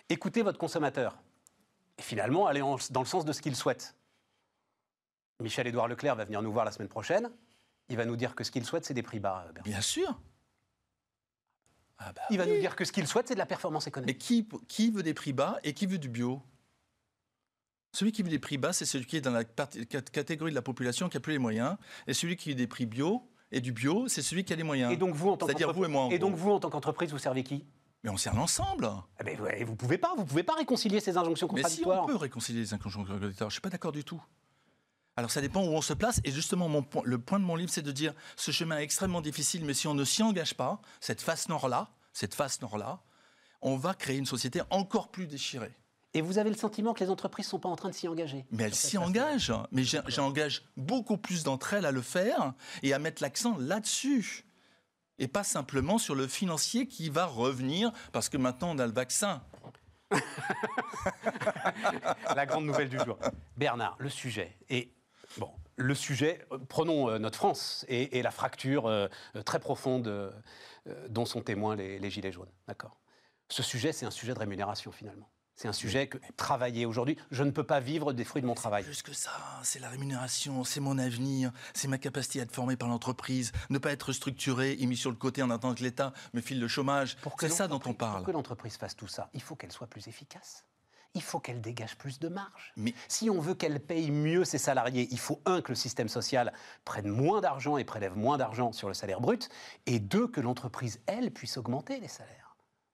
[0.09, 1.19] écouter votre consommateur
[1.99, 3.97] et finalement aller dans le sens de ce qu'il souhaite.
[5.41, 7.31] Michel-Édouard Leclerc va venir nous voir la semaine prochaine.
[7.89, 9.47] Il va nous dire que ce qu'il souhaite, c'est des prix bas.
[9.65, 10.21] Bien sûr.
[11.99, 14.15] Ah bah il va nous dire que ce qu'il souhaite, c'est de la performance économique.
[14.15, 16.41] Mais qui, qui veut des prix bas et qui veut du bio?
[17.93, 20.63] Celui qui veut des prix bas, c'est celui qui est dans la catégorie de la
[20.63, 21.77] population qui a plus les moyens.
[22.07, 24.63] Et celui qui veut des prix bio et du bio, c'est celui qui a les
[24.63, 24.93] moyens.
[24.93, 26.09] Et donc vous, en tant C'est-à-dire vous et moi.
[26.11, 27.65] et donc vous, en tant qu'entreprise, vous servez qui?
[28.05, 28.89] Mais on sert l'ensemble.
[29.21, 32.03] Eh ben, vous pouvez pas, vous pouvez pas réconcilier ces injonctions contradictoires.
[32.03, 34.23] Mais si on peut réconcilier les injonctions contradictoires, je suis pas d'accord du tout.
[35.17, 36.21] Alors ça dépend où on se place.
[36.23, 39.21] Et justement, mon, le point de mon livre, c'est de dire ce chemin est extrêmement
[39.21, 43.01] difficile, mais si on ne s'y engage pas, cette face nord-là, cette face nord-là,
[43.61, 45.75] on va créer une société encore plus déchirée.
[46.19, 48.09] Et vous avez le sentiment que les entreprises ne sont pas en train de s'y
[48.09, 49.53] engager Mais elles s'y engagent.
[49.71, 54.45] Mais j'engage beaucoup plus d'entre elles à le faire et à mettre l'accent là-dessus.
[55.21, 58.93] Et pas simplement sur le financier qui va revenir parce que maintenant on a le
[58.93, 59.45] vaccin.
[62.35, 63.17] la grande nouvelle du jour.
[63.57, 64.57] Bernard, le sujet.
[64.71, 64.93] Et
[65.37, 69.07] bon, le sujet, euh, prenons euh, notre France et, la fracture euh,
[69.45, 70.35] très profonde
[71.11, 72.51] dont sont témoins les, les Gilets jaunes.
[72.67, 72.99] D'accord?
[73.51, 75.31] Ce sujet, c'est un sujet de rémunération finalement.
[75.59, 78.55] C'est un sujet que travailler aujourd'hui, je ne peux pas vivre des fruits de mon
[78.55, 78.85] travail.
[78.85, 79.33] Plus que ça,
[79.65, 83.79] c'est la rémunération, c'est mon avenir, c'est ma capacité à être formé par l'entreprise, ne
[83.79, 86.69] pas être structuré et mis sur le côté en attendant que l'État me file le
[86.69, 87.17] chômage.
[87.41, 88.19] C'est ça dont on parle.
[88.19, 90.65] Pour que l'entreprise fasse tout ça, il faut qu'elle soit plus efficace.
[91.15, 92.73] Il faut qu'elle dégage plus de marge.
[92.77, 92.95] Mais...
[93.09, 96.53] Si on veut qu'elle paye mieux ses salariés, il faut, un, que le système social
[96.85, 99.49] prenne moins d'argent et prélève moins d'argent sur le salaire brut,
[99.87, 102.48] et deux, que l'entreprise, elle, puisse augmenter les salaires.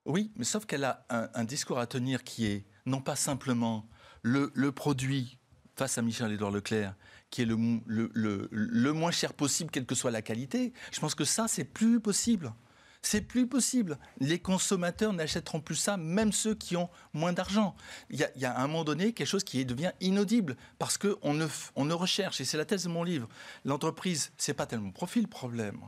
[0.07, 3.89] Oui, mais sauf qu'elle a un, discours à tenir qui est non pas simplement
[4.23, 5.39] le, produit
[5.77, 6.95] face à Michel-Édouard Leclerc,
[7.31, 10.73] qui est le, moins cher possible, quelle que soit la qualité.
[10.93, 12.53] Je pense que ça, c'est plus possible.
[13.01, 13.99] C'est plus possible.
[14.19, 17.75] Les consommateurs n'achèteront plus ça, même ceux qui ont moins d'argent.
[18.09, 21.93] Il y, a, à un moment donné quelque chose qui devient inaudible parce qu'on ne,
[21.95, 23.29] recherche, et c'est la thèse de mon livre,
[23.65, 25.81] l'entreprise, c'est pas tellement le profil le problème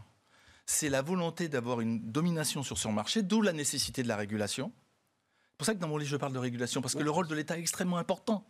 [0.67, 4.73] c'est la volonté d'avoir une domination sur son marché, d'où la nécessité de la régulation.
[5.53, 7.29] C'est pour ça que dans mon livre, je parle de régulation, parce que le rôle
[7.29, 8.45] de l'État est extrêmement important.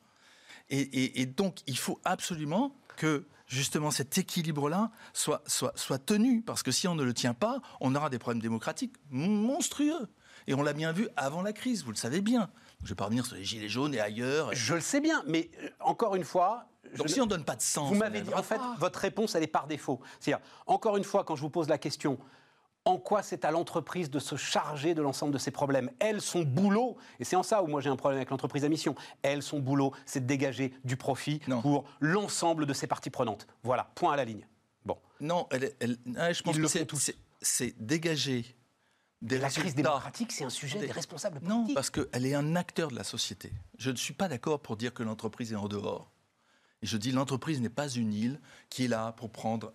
[0.69, 6.89] Et, donc, il faut absolument que justement cet équilibre-là soit, soit, tenu, parce que si
[6.89, 10.09] on ne le tient pas, on aura des problèmes démocratiques monstrueux.
[10.49, 12.51] Et on l'a bien vu avant la crise, vous le savez bien.
[12.81, 14.53] Je ne vais pas revenir sur les gilets jaunes et ailleurs.
[14.55, 16.69] Je le sais bien, mais euh, encore une fois.
[16.97, 17.89] Donc si on ne donne pas de sens.
[17.89, 20.01] Vous m'avez dit, en fait, votre réponse, elle est par défaut.
[20.21, 22.19] C'est-à-dire, encore une fois, quand je vous pose la question,
[22.87, 25.91] en quoi c'est à l'entreprise de se charger de l'ensemble de ces problèmes?
[25.99, 28.69] Elle, son boulot, et c'est en ça où moi j'ai un problème avec l'entreprise à
[28.69, 33.47] mission, elle, son boulot, c'est de dégager du profit pour l'ensemble de ses parties prenantes.
[33.65, 34.47] Voilà, point à la ligne.
[34.85, 34.97] Bon.
[35.21, 35.75] Non, elle,
[36.33, 37.13] je pense que
[37.43, 38.57] c'est dégager
[39.23, 41.69] des la crise démocratique, c'est un sujet des, responsables politiques.
[41.69, 43.51] Non, parce qu'elle est un acteur de la société.
[43.79, 46.13] Je ne suis pas d'accord pour dire que l'entreprise est en dehors.
[46.83, 49.73] Et je dis l'entreprise n'est pas une île qui est là pour prendre,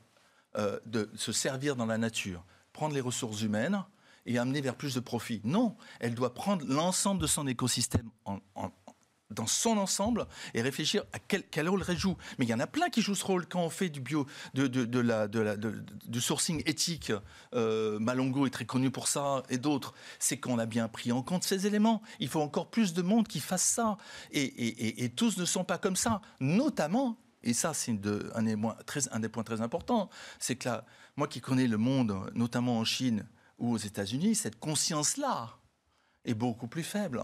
[0.58, 3.84] euh, de se servir dans la nature prendre les ressources humaines
[4.26, 5.42] et amener vers plus de profit.
[5.44, 8.10] Non, elle doit prendre l'ensemble de son écosystème
[9.32, 12.18] dans son ensemble et réfléchir à quel, rôle elle joue.
[12.38, 14.26] Mais il y en a plein qui jouent ce rôle quand on fait du bio,
[14.54, 17.12] de, la, du sourcing éthique.
[17.54, 19.94] Euh, Malongo est très connu pour ça et d'autres.
[20.20, 22.02] C'est qu'on a bien pris en compte ces éléments.
[22.20, 23.98] Il faut encore plus de monde qui fasse ça.
[24.32, 26.22] Et, et tous ne sont pas comme ça.
[26.40, 30.10] Notamment et ça, c'est un, un, des points très importants,
[30.40, 30.70] c'est que
[31.16, 33.28] moi qui connais le monde, notamment en Chine
[33.58, 35.58] ou aux États-Unis, cette conscience-là
[36.26, 37.24] est beaucoup plus faible.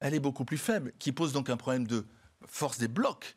[0.00, 2.04] Elle est beaucoup plus faible, qui pose donc un problème de
[2.46, 3.36] force des blocs.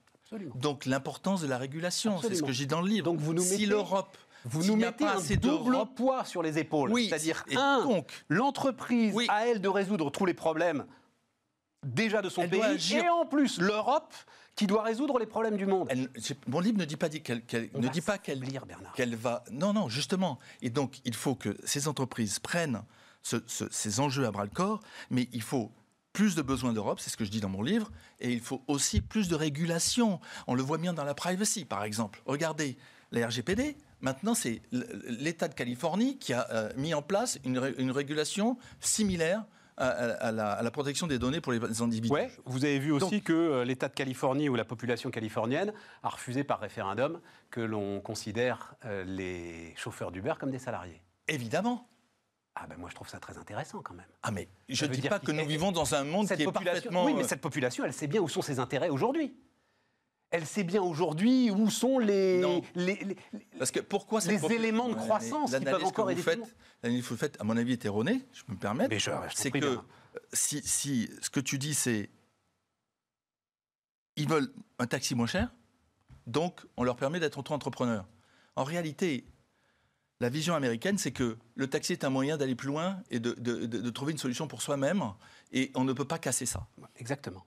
[0.55, 3.05] Donc l'importance de la régulation, c'est ce que j'ai dans le livre.
[3.05, 3.57] Donc vous nous mettez...
[3.57, 6.91] Si l'Europe vous nous mettez un double poids sur les épaules.
[6.91, 10.85] Oui, C'est-à-dire, un, l'entreprise a, elle, de résoudre tous les problèmes
[11.85, 14.13] déjà de son pays, et en plus, l'Europe
[14.55, 15.89] qui doit résoudre les problèmes du monde.
[16.47, 17.41] mon livre ne dit pas qu'elle
[17.73, 18.41] ne dit pas qu'elle
[18.93, 19.43] qu'elle va.
[19.51, 20.39] Non, non, justement.
[20.61, 22.83] Et donc, il faut que ces entreprises prennent
[23.21, 25.71] ces enjeux à bras le corps, mais il faut
[26.19, 27.89] plus de besoins d'Europe, c'est ce que je dis dans mon livre,
[28.19, 30.19] et il faut aussi plus de régulation.
[30.47, 32.21] On le voit bien dans la privacy, par exemple.
[32.25, 32.77] Regardez,
[33.13, 34.61] la RGPD, maintenant, c'est
[35.07, 39.45] l'État de Californie qui a euh, mis en place une, une régulation similaire
[39.77, 42.11] à, la, protection des données pour les individus.
[42.11, 45.71] Ouais, vous avez vu aussi que euh, l'État de Californie ou la population californienne
[46.03, 51.01] a refusé par référendum que l'on considère euh, les chauffeurs d'Uber comme des salariés.
[51.29, 51.87] Évidemment.
[52.61, 54.05] Ah ben moi je trouve ça très intéressant quand même.
[54.21, 57.05] Ah mais je ne dis pas que nous vivons dans un monde qui est parfaitement...
[57.05, 59.33] Oui mais euh, cette population elle sait bien où sont ses intérêts aujourd'hui
[60.31, 62.41] elle sait bien aujourd'hui où sont les,
[62.75, 63.17] les,
[63.57, 66.21] Parce que pourquoi les éléments de croissance qui peuvent encore aider
[66.83, 68.95] L'analyse que vous faites, à mon avis, est erronée, je peux me permettre.
[69.33, 69.79] C'est que
[70.31, 72.09] si, si, ce que tu dis, c'est
[74.15, 75.51] ils veulent un taxi moins cher,
[76.27, 78.05] donc on leur permet d'être auto-entrepreneurs.
[78.55, 79.25] En réalité,
[80.19, 83.33] la vision américaine, c'est que le taxi est un moyen d'aller plus loin et de,
[83.33, 85.03] de trouver une solution pour soi-même,
[85.51, 86.67] et on ne peut pas casser ça.
[86.97, 87.45] Exactement.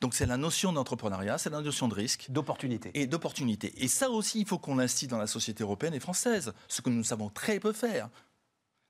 [0.00, 2.26] Donc c'est la notion d'entrepreneuriat, c'est la notion de risque.
[2.28, 2.90] D'opportunité.
[2.94, 3.72] Et d'opportunité.
[3.82, 6.90] Et ça aussi, il faut qu'on l'instille dans la société européenne et française, ce que
[6.90, 8.08] nous savons très peu faire.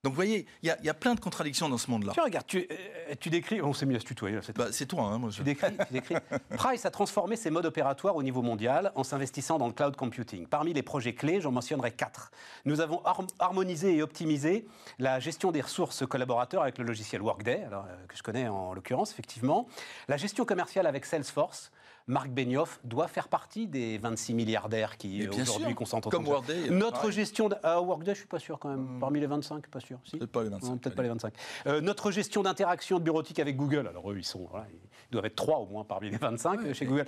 [0.04, 2.12] Donc vous voyez, il y, a plein de contradictions dans ce monde-là.
[2.12, 4.36] Tu regardes, tu, euh, tu décris, on s'est mis à se tutoyer.
[4.42, 5.30] C'est bah, toi, hein, moi.
[5.30, 6.16] Tu, décris, tu décris.
[6.56, 10.48] Price a transformé ses modes opératoires au niveau mondial en s'investissant dans le cloud computing.
[10.48, 12.32] Parmi les projets clés, j'en mentionnerai quatre.
[12.64, 13.00] Nous avons
[13.38, 14.66] harmonisé et optimisé
[14.98, 18.74] la gestion des ressources collaborateurs avec le logiciel Workday, alors, euh, que je connais en
[18.74, 19.68] l'occurrence, effectivement.
[20.08, 21.70] La gestion commerciale avec Salesforce
[22.06, 26.70] Marc Benioff doit faire partie des 26 milliardaires qui aujourd'hui concentrent Comme Workday.
[26.70, 27.48] Notre gestion.
[27.48, 27.56] De...
[27.62, 28.96] Ah, Workday, je suis pas sûr quand même.
[28.96, 29.00] Hmm.
[29.00, 29.98] Parmi les 25, pas sûr.
[30.10, 30.80] Peut-être pas les 25.
[30.80, 31.34] Peut-être pas les 25.
[31.66, 33.86] Euh, notre gestion d'interaction de bureautique avec Google.
[33.86, 34.48] Alors eux, ils sont.
[34.70, 37.06] ils doivent être trois au moins parmi les 25 chez Google.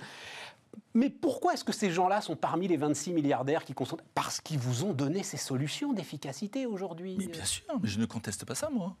[0.93, 4.03] Mais pourquoi est-ce que ces gens-là sont parmi les 26 milliardaires qui concentrent?
[4.13, 7.15] Parce qu'ils vous ont donné ces solutions d'efficacité aujourd'hui.
[7.17, 8.95] Mais bien sûr, mais je ne conteste pas ça, moi.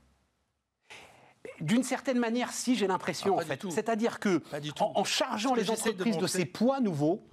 [1.61, 3.61] D'une certaine manière, si j'ai l'impression, ah, en fait.
[3.69, 4.41] C'est-à-dire que,
[4.79, 7.27] en, chargeant les entreprises de, ces poids nouveaux,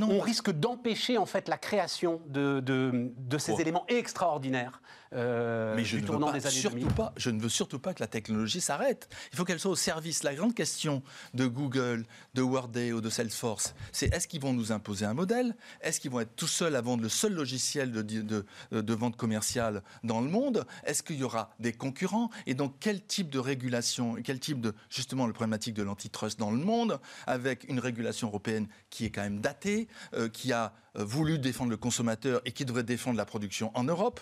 [0.00, 4.80] on risque d'empêcher en fait la création de, de, ces éléments extraordinaires
[5.16, 8.06] euh, Mais je ne, veux pas, surtout pas, je ne veux surtout pas que la
[8.06, 9.08] technologie s'arrête.
[9.32, 10.22] Il faut qu'elle soit au service.
[10.22, 11.02] La grande question
[11.34, 12.04] de Google,
[12.34, 15.56] de Workday ou de Salesforce, c'est est-ce qu'ils vont nous imposer un modèle?
[15.80, 19.16] Est-ce qu'ils vont être tout seuls à vendre le seul logiciel de, de, de vente
[19.16, 20.66] commerciale dans le monde?
[20.84, 22.30] Est-ce qu'il y aura des concurrents?
[22.46, 26.50] Et donc quel type de régulation, quel type de justement le problématique de l'antitrust dans
[26.50, 30.85] le monde, avec une régulation européenne qui est quand même datée, euh, qui a euh,
[30.96, 34.20] voulu défendre le consommateur et qui devrait défendre la production en Europe,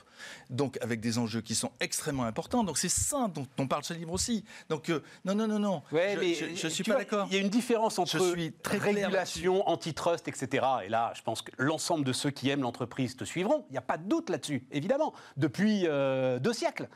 [0.51, 2.65] donc avec des enjeux qui sont extrêmement importants.
[2.65, 4.45] Donc c'est ça dont on parle ce livre aussi.
[4.69, 5.83] Donc euh, non, non, non, non.
[5.93, 7.29] je ne suis pas d'accord.
[7.31, 8.19] Il y a une différence entre
[8.65, 10.67] régulation, antitrust, etc.
[10.85, 13.65] Et là, je pense que l'ensemble de ceux qui aiment l'entreprise te suivront.
[13.69, 16.89] Il n'y a pas de doute là-dessus, évidemment, depuis euh, deux siècles.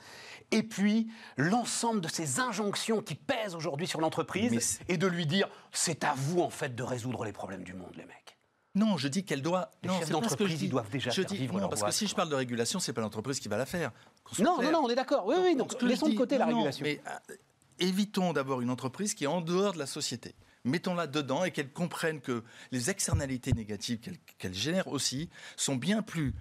[0.51, 5.49] Et puis, l'ensemble de ces injonctions qui pèsent aujourd'hui sur l'entreprise et de lui dire,
[5.73, 8.28] c'est à vous, en fait, de résoudre les problèmes du monde, les mecs.
[8.75, 9.71] Non, je dis qu'elle doit.
[9.83, 11.91] Les non, chefs d'entreprise, ils doivent déjà je faire dis, vivre non, leur parce que
[11.91, 13.93] si je parle de régulation, c'est pas l'entreprise qui va la faire.
[14.39, 15.27] Non, non, non, on est d'accord.
[15.27, 16.85] Oui, oui, donc laissons de côté la non, régulation.
[16.85, 17.35] mais euh,
[17.79, 20.35] évitons d'avoir une entreprise qui est en dehors de la société.
[20.65, 26.03] Mettons-la dedans et qu'elle comprenne que les externalités négatives qu'elle qu'elle génère aussi sont bien
[26.03, 26.35] plus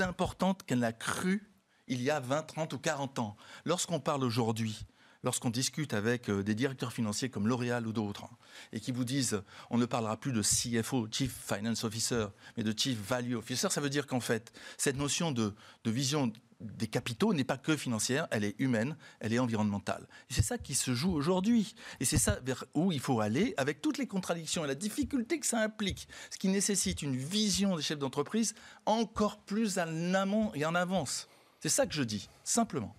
[0.00, 1.50] importantes qu'elle n'a cru
[1.88, 3.36] il y a 20, 30 ou 40 ans.
[3.64, 4.86] Lorsqu'on parle aujourd'hui,
[5.26, 8.36] lorsqu'on discute avec euh, des directeurs financiers comme L'Oréal ou d'autres, hein,
[8.72, 12.72] et qui vous disent on ne parlera plus de CFO, Chief Finance Officer, mais de
[12.74, 15.52] Chief Value Officer, ça veut dire qu'en fait, cette notion de,
[15.84, 20.06] vision des capitaux n'est pas que financière, elle est humaine, elle est environnementale.
[20.30, 21.74] Et c'est ça qui se joue aujourd'hui.
[21.98, 25.40] Et c'est ça vers où il faut aller, avec toutes les contradictions et la difficulté
[25.40, 28.54] que ça implique, ce qui nécessite une vision des chefs d'entreprise
[28.86, 31.28] encore plus en amont et en avance.
[31.58, 32.94] C'est ça que je dis, simplement.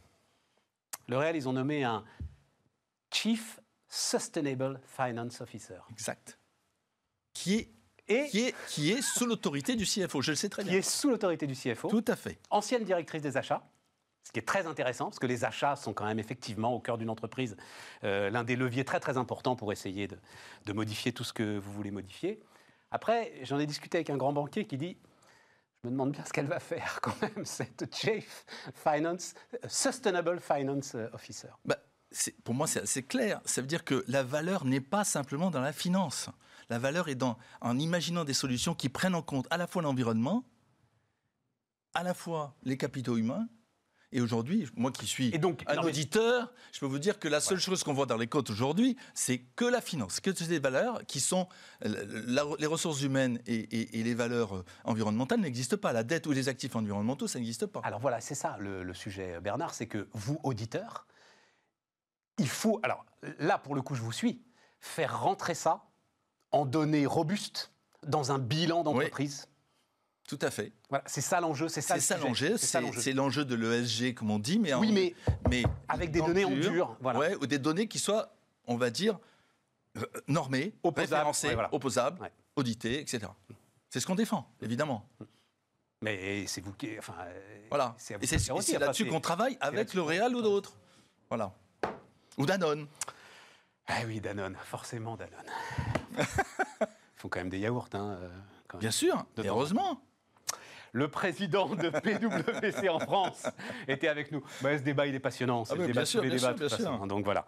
[1.08, 2.04] Le Réal, ils ont nommé un
[3.12, 5.80] Chief Sustainable Finance Officer.
[5.92, 6.38] Exact.
[7.34, 7.70] Qui est,
[8.08, 10.80] Et qui est, qui est sous l'autorité du CFO, je le sais très qui bien.
[10.80, 12.40] est sous l'autorité du CFO, Tout à fait.
[12.50, 13.64] ancienne directrice des achats.
[14.24, 16.98] Ce qui est très intéressant, parce que les achats sont quand même effectivement au cœur
[16.98, 17.56] d'une entreprise
[18.04, 20.18] euh, l'un des leviers très très importants pour essayer de,
[20.66, 22.42] de modifier tout ce que vous voulez modifier.
[22.92, 24.98] Après, j'en ai discuté avec un grand banquier qui dit
[25.88, 29.34] me demande bien ce qu'elle va faire quand même, cette Chief Finance,
[29.68, 31.50] Sustainable Finance Officer.
[31.66, 31.78] Bah,
[32.44, 33.42] pour moi, c'est assez clair.
[33.46, 36.30] Ça veut dire que la valeur n'est pas simplement dans la finance.
[36.70, 39.82] La valeur est dans, en imaginant des solutions qui prennent en compte à la fois
[39.82, 40.44] l'environnement,
[41.94, 43.48] à la fois les capitaux humains.
[44.14, 47.28] Et aujourd'hui, moi qui suis Et donc, un non, auditeur, je peux vous dire que
[47.28, 50.60] la seule chose qu'on voit dans les comptes aujourd'hui, c'est que la finance, que des
[50.60, 51.50] valeurs qui sont
[51.86, 55.92] euh, la- les ressources humaines et, et- et les valeurs euh, environnementales n'existent pas.
[55.92, 57.82] La dette ou les actifs environnementaux, ça n'existe pas.
[57.84, 61.06] Alors voilà, c'est ça le, le sujet, Bernard, c'est que vous, auditeurs,
[62.38, 63.06] il faut, alors
[63.40, 64.42] là pour le coup je vous suis,
[64.80, 65.84] faire rentrer ça
[66.52, 67.72] en données robustes
[68.06, 69.50] dans un bilan d'entreprise.
[70.28, 70.74] Tout à fait.
[70.90, 73.46] Voilà, c'est ça l'enjeu, c'est ça C'est ça l'enjeu, c'est l'enjeu.
[73.46, 75.16] de l'ESG, comme on dit, mais, en- Oui, mais
[75.50, 77.18] mais avec des données en dur, voilà.
[77.20, 79.18] Ouais, ou des données qui soient, on va dire,
[79.98, 81.74] euh, normées, Opposables, ouais, voilà.
[81.74, 82.32] opposables, Ouais.
[82.58, 83.32] auditées, etc.
[83.90, 85.08] C'est ce qu'on défend, évidemment.
[86.02, 87.96] Mais c'est vous qui, enfin, euh, Voilà.
[87.98, 90.78] c'est c'est là-dessus qu'on travaille avec L'Oréal ou d'autres.
[91.30, 91.54] Voilà.
[92.38, 92.86] Ou Danone.
[93.88, 95.46] Ah oui, Danone, forcément Danone.
[96.82, 96.88] Ils
[97.22, 98.18] font quand même des yaourts, hein.
[98.22, 98.30] euh,
[98.68, 98.78] quand.
[98.78, 100.02] Bien sûr, et heureusement.
[100.94, 103.46] Le président de PwC en France
[103.88, 104.44] était avec nous.
[104.62, 105.66] Bah, ce débat, il est passionnant.
[105.66, 106.78] C'est Ah le oui, débat bien de sûr, tous les bien débats, sûr, de toute
[106.78, 106.98] bien façon.
[107.00, 107.08] sûr.
[107.08, 107.46] Donc voilà.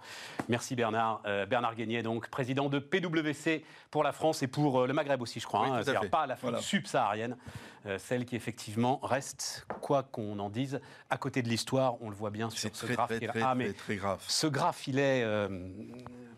[0.49, 1.21] Merci Bernard.
[1.25, 5.21] Euh, Bernard Guénier, donc président de PwC pour la France et pour euh, le Maghreb
[5.21, 5.61] aussi, je crois.
[5.63, 5.81] Oui, hein.
[5.83, 6.61] C'est-à-dire pas l'Afrique Voilà.
[6.61, 7.37] subsaharienne,
[7.85, 10.79] euh, celle qui effectivement reste, quoi qu'on en dise,
[11.09, 12.01] à côté de l'histoire.
[12.01, 14.23] On le voit bien sur ce très, graphe très, Ah, mais très, très grave.
[14.27, 15.25] ce graphe, il est,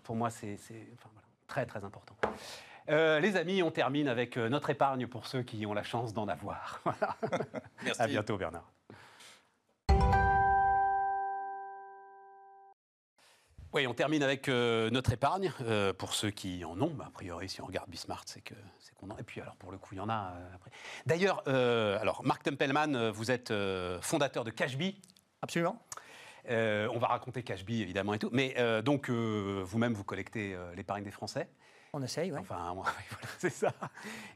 [0.04, 2.16] pour moi, c'est c'est- enfin, voilà, très très important.
[2.92, 6.14] Euh, les amis, on termine avec euh, notre épargne pour ceux qui ont la chance
[6.14, 6.82] d'en avoir.
[6.86, 7.16] Voilà.
[7.84, 8.02] Merci.
[8.02, 8.70] À bientôt, Bernard.
[13.74, 15.54] Oui, on termine avec euh, notre épargne.
[15.62, 18.56] euh, pour ceux qui en ont, bah, a priori, si on regarde Bismart, c'est que
[18.80, 19.18] c'est qu'on en.
[19.18, 20.72] Et puis, alors, pour le coup, il y en a euh, après.
[21.06, 25.00] D'ailleurs, euh, alors, Marc Tempelman, vous êtes euh, fondateur de Cashbee.
[25.42, 25.82] Absolument.
[26.50, 28.30] Euh, on va raconter Cashbee, évidemment, et tout.
[28.34, 31.48] Mais euh, donc, euh, vous-même, vous collectez euh, l'épargne des Français.
[31.94, 32.39] On essaye, oui.
[32.39, 33.74] Enfin, moi, voilà, c'est ça.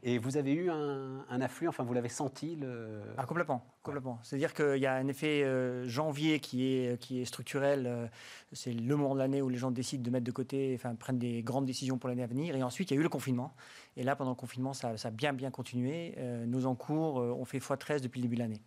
[0.02, 3.00] Et vous avez eu un, un afflux, enfin, vous l'avez senti le...
[3.16, 4.18] Ah, complètement, complètement.
[4.22, 7.86] C'est-à-dire qu'il y a un effet euh, janvier qui est, qui est structurel.
[7.86, 8.06] euh,
[8.52, 11.18] c'est le moment de l'année où les gens décident de mettre de côté, enfin, prennent
[11.18, 12.54] des grandes décisions pour l'année à venir.
[12.56, 13.54] Et ensuite, il y a eu le confinement.
[13.96, 16.14] Et là, pendant le confinement, ça, ça a bien, bien continué.
[16.18, 18.62] Euh, nos encours euh, ont fait x13 depuis le début de l'année.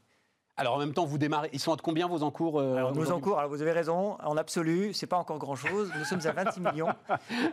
[0.59, 1.49] Alors, en même temps, vous démarrez.
[1.53, 4.35] Ils sont à combien vos encours euh, Alors, nos encours, alors vous avez raison, en
[4.35, 5.89] absolu, c'est pas encore grand-chose.
[5.97, 6.89] Nous sommes à 26 millions.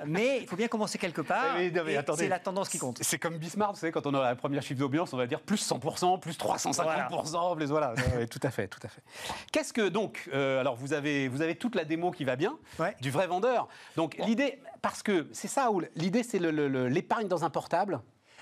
[0.07, 1.57] Mais il faut bien commencer quelque part.
[2.17, 2.99] C'est la tendance qui compte.
[3.01, 5.41] C'est comme Bismarck, vous savez, quand on a la première chiffre d'audience, on va dire
[5.41, 7.95] plus 100%, plus 350%, plus voilà.
[8.17, 9.03] Ouais, tout à fait, tout à fait.
[9.53, 12.59] Qu'est-ce que donc, euh, alors vous avez, vous avez toute la démo qui va bien,
[12.81, 12.97] Ouais.
[13.01, 13.69] du vrai vendeur.
[13.95, 18.01] Donc l'idée, parce que c'est ça, où l'idée c'est l'épargne dans un portable.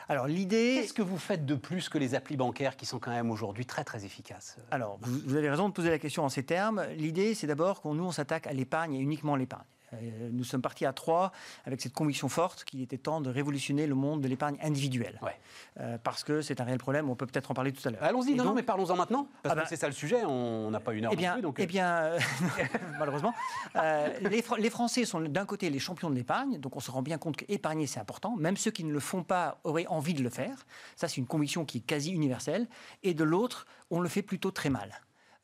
[0.09, 3.11] Alors l'idée, Qu'est-ce que vous faites de plus que les applis bancaires qui sont quand
[3.11, 6.29] même aujourd'hui très très efficaces Alors, vous, vous avez raison de poser la question en
[6.29, 6.85] ces termes.
[6.97, 9.65] L'idée, c'est d'abord qu'on nous, on s'attaque à l'épargne et uniquement l'épargne.
[10.03, 11.33] Euh, Nous sommes partis à trois
[11.65, 15.19] avec cette conviction forte qu'il était temps de révolutionner le monde de l'épargne individuelle.
[15.23, 15.39] Ouais.
[15.81, 18.03] Euh, parce que c'est un réel problème, on peut peut-être en parler tout à l'heure.
[18.03, 20.71] Allons-y, non, non, mais parlons-en maintenant, parce Ah que bah- c'est ça le sujet, on
[20.71, 21.57] n'a pas une heure Eh bien, plus, donc...
[21.59, 22.19] eh bien euh,
[22.99, 23.35] malheureusement,
[23.77, 26.91] euh, les, Fr- les Français sont d'un côté les champions de l'épargne, donc on se
[26.91, 28.37] rend bien compte qu'épargner c'est important.
[28.37, 30.67] Même ceux qui ne le font pas auraient envie de le faire.
[30.97, 32.67] Ça, c'est une conviction qui est quasi universelle.
[33.03, 34.91] Et de l'autre, on le fait plutôt très mal.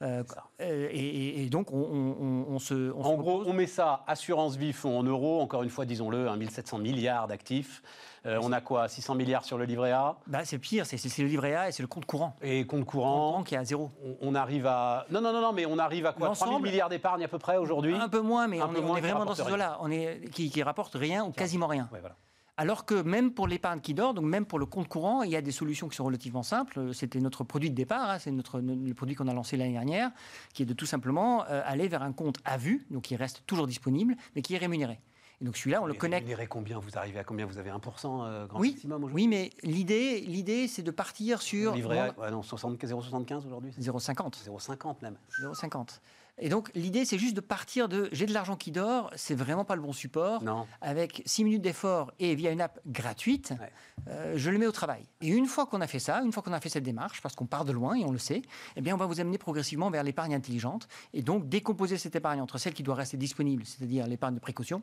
[0.03, 0.23] Euh,
[0.59, 2.93] et, donc, on, on- on- on se.
[2.93, 5.85] on se En gros, on met ça, assurance vie, fonds en euros, encore une fois,
[5.85, 7.83] disons-le, 1700 milliards d'actifs.
[8.27, 10.17] Euh, on a quoi 600 milliards sur le livret A?
[10.27, 12.37] Bah, c'est pire, c'est le livret A et c'est le compte courant.
[12.43, 13.29] et compte Le compte courant.
[13.31, 13.91] courant qui est à zéro.
[14.05, 15.07] On, on arrive à.
[15.11, 17.39] Non, non, non, non, mais on arrive à quoi 3000 L'ensemble- milliards d'épargne à peu
[17.39, 17.95] près aujourd'hui?
[17.95, 19.35] Un peu moins, mais Un on, peu est, on vraiment dans.
[19.81, 21.89] On est qui, qui rapporte rien ou quasiment rien.
[21.93, 22.17] Ouais, voilà.
[22.61, 25.37] Alors que même pour l'épargne qui dort, donc même pour le compte courant, il y
[25.37, 26.93] a des solutions qui sont relativement simples.
[26.93, 30.11] C'était notre produit de départ, hein, c'est notre, le produit qu'on a lancé l'année dernière,
[30.53, 33.45] qui est de tout simplement euh, aller vers un compte à vue, donc qui reste
[33.47, 35.01] toujours disponible, mais qui est rémunéré.
[35.41, 36.27] Et donc celui-là, on le connecte.
[36.27, 36.79] rémunérez combien?
[36.79, 37.47] Vous arrivez à combien?
[37.47, 39.25] Vous avez 1% euh, grand Oui, maximum aujourd'hui?
[39.25, 44.45] Oui, mais l'idée, l'idée, c'est de partir sur ouais, non, 60 0,75 aujourd'hui c'est 0,50.
[44.45, 45.17] 0,50 même.
[45.43, 46.01] 0,50.
[46.39, 49.65] Et donc l'idée, c'est juste de partir de j'ai de l'argent qui dort, c'est vraiment
[49.65, 50.43] pas le bon support.
[50.43, 50.67] Non.
[50.81, 53.71] avec 6 minutes d'effort et via une app gratuite, Ouais.
[54.09, 55.05] euh, je le mets au travail.
[55.21, 57.35] Et une fois qu'on a fait ça, une fois qu'on a fait cette démarche, parce
[57.35, 58.43] qu'on part de loin et on le sait,
[58.77, 62.41] eh bien on va vous amener progressivement vers l'épargne intelligente et donc décomposer cette épargne
[62.41, 64.83] entre celle qui doit rester disponible, c'est-à-dire l'épargne de précaution.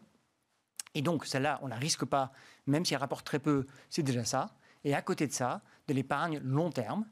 [0.94, 2.32] Et donc celle-là, on la risque pas,
[2.66, 4.50] même si elle rapporte très peu, c'est déjà ça.
[4.84, 7.06] Et à côté de ça, de l'épargne long terme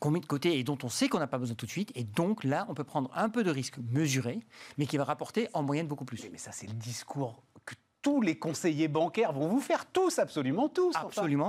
[0.00, 1.92] qu'on met de côté et dont on sait qu'on n'a pas besoin tout de suite.
[1.94, 4.40] Et donc là, on peut prendre un peu de risque mesuré,
[4.76, 6.24] mais qui va rapporter en moyenne beaucoup plus.
[6.30, 10.68] Mais ça, c'est le discours que tous les conseillers bancaires vont vous faire tous, absolument
[10.68, 10.94] tous.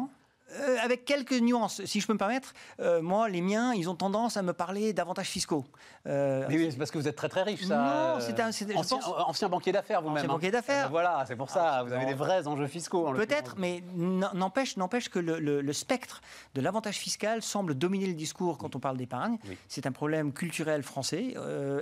[0.07, 0.18] enfin.
[0.51, 3.95] Euh, avec quelques nuances, si je peux me permettre, euh, moi, les miens, ils ont
[3.95, 5.65] tendance à me parler d'avantages fiscaux.
[6.07, 8.15] Euh, Mais oui, c'est parce que vous êtes très très riche, ça.
[8.17, 8.93] Non, c'est un- ancien, pense-
[9.27, 10.17] ancien banquier d'affaires vous-même.
[10.17, 10.33] Ancien hein.
[10.33, 10.85] banquier d'affaires.
[10.85, 11.83] Ben voilà, c'est pour ça.
[11.83, 13.11] Vous avez des vrais enjeux fiscaux.
[13.13, 16.21] Peut-être, mais n'empêche, n'empêche que le, le- le spectre
[16.55, 19.37] de l'avantage fiscal semble dominer le discours quand on parle d'épargne.
[19.47, 19.57] Oui.
[19.67, 21.35] C'est un problème culturel français.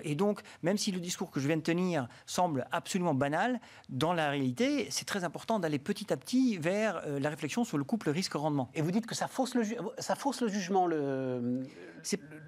[0.04, 3.60] et donc, même si le discours que je viens de tenir semble absolument banal,
[3.90, 7.84] dans la réalité, c'est très important d'aller petit à petit vers la réflexion sur le
[7.84, 8.57] couple risque-rendement.
[8.74, 11.64] Et vous dites que ça fausse le, ju- ça fausse le jugement, le,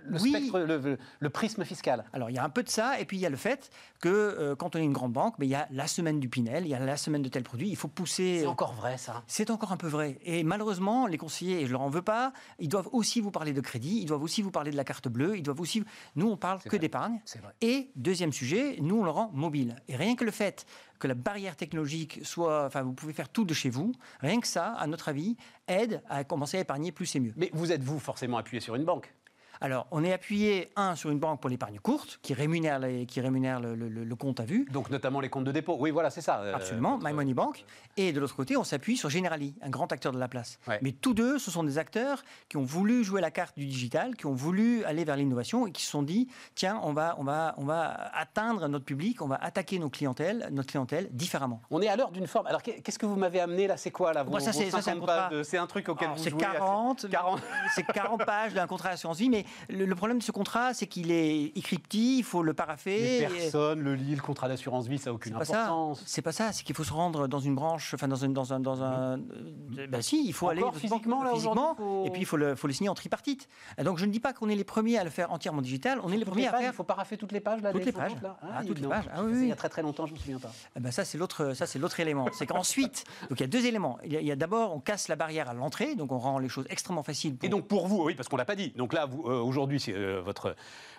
[0.07, 0.29] le oui.
[0.29, 2.05] spectre, le, le prisme fiscal.
[2.13, 3.69] Alors, il y a un peu de ça, et puis il y a le fait
[3.99, 6.29] que euh, quand on est une grande banque, mais il y a la semaine du
[6.29, 8.39] Pinel, il y a la semaine de tel produit, il faut pousser.
[8.41, 9.23] C'est encore vrai, ça.
[9.27, 10.17] C'est encore un peu vrai.
[10.23, 13.53] Et malheureusement, les conseillers, et je leur en veux pas, ils doivent aussi vous parler
[13.53, 15.83] de crédit, ils doivent aussi vous parler de la carte bleue, ils doivent aussi.
[16.15, 17.19] Nous, on parle que d'épargne.
[17.25, 17.53] C'est vrai.
[17.61, 19.75] Et deuxième sujet, nous, on le rend mobile.
[19.87, 20.65] Et rien que le fait
[20.99, 22.65] que la barrière technologique soit.
[22.65, 25.37] Enfin, vous pouvez faire tout de chez vous, rien que ça, à notre avis,
[25.67, 27.33] aide à commencer à épargner plus et mieux.
[27.35, 29.13] Mais vous êtes, vous, forcément appuyé sur une banque.
[29.61, 33.19] Alors, on est appuyé, un, sur une banque pour l'épargne courte, qui rémunère, les- qui
[33.19, 34.65] rémunère le, le- le compte à vue.
[34.71, 35.75] Donc, notamment les comptes de dépôt.
[35.79, 36.39] Oui, voilà, c'est ça.
[36.39, 37.65] euh, Absolument, My Money Bank.
[37.97, 40.59] Et de l'autre côté, on s'appuie sur Generali, un grand acteur de la place.
[40.67, 40.79] Ouais.
[40.81, 44.15] Mais tous deux, ce sont des acteurs qui ont voulu jouer la carte du digital,
[44.15, 47.23] qui ont voulu aller vers l'innovation et qui se sont dit tiens, on va, on
[47.23, 51.61] va, on va atteindre notre public, on va attaquer nos clientèles, notre clientèle différemment.
[51.69, 52.47] On est à l'heure d'une forme.
[52.47, 53.75] Alors, qu'est- qu'est-ce que vous m'avez amené là?
[53.75, 54.23] C'est quoi là?
[54.23, 55.27] Bah, ça, c'est- un 50 contrat.
[55.29, 56.39] pages de- C'est un truc auquel Alors, vous jouez.
[56.41, 57.41] là, 40, 40.
[57.75, 60.87] c'est 40 pages d'un contrat d'assurance vie, mais le, le problème de ce contrat, c'est
[60.87, 62.99] qu'il est écrit petit, il faut le paraffer.
[62.99, 66.03] Mais et- personne le lit, le contrat d'assurance vie, ça n'a aucune importance.
[66.05, 66.51] C'est pas ça.
[66.51, 69.19] C'est qu'il faut se rendre dans une branche, enfin dans un, dans un, dans un.
[69.19, 72.37] euh, ben si, il faut Encore aller physiquement, là, physiquement, faut- et puis il faut
[72.37, 73.47] le, faut le signer en tripartite.
[73.83, 75.99] Donc je ne dis pas qu'on est les premiers à le faire entièrement digital.
[76.03, 76.71] On est les premiers à pages, faire.
[76.73, 77.71] Il faut paraffer toutes les pages là.
[77.71, 78.13] Toutes les pages.
[78.21, 79.09] là Ah, dis toutes les pages.
[79.13, 79.33] Ah oui.
[79.43, 80.51] Il y a très très longtemps, je me souviens pas.
[80.75, 82.25] Eh ben ça c'est l'autre, ça c'est l'autre élément.
[82.33, 83.97] C'est qu'ensuite, donc il y a deux éléments.
[84.03, 86.65] Il y a, d'abord on casse la barrière à l'entrée, donc on rend les choses
[86.69, 87.35] extrêmement faciles.
[87.35, 87.45] Pour...
[87.45, 88.71] Et donc pour vous, oui, parce qu'on l'a pas dit.
[88.75, 90.55] Donc là, vous, euh, aujourd'hui, c'est euh, votre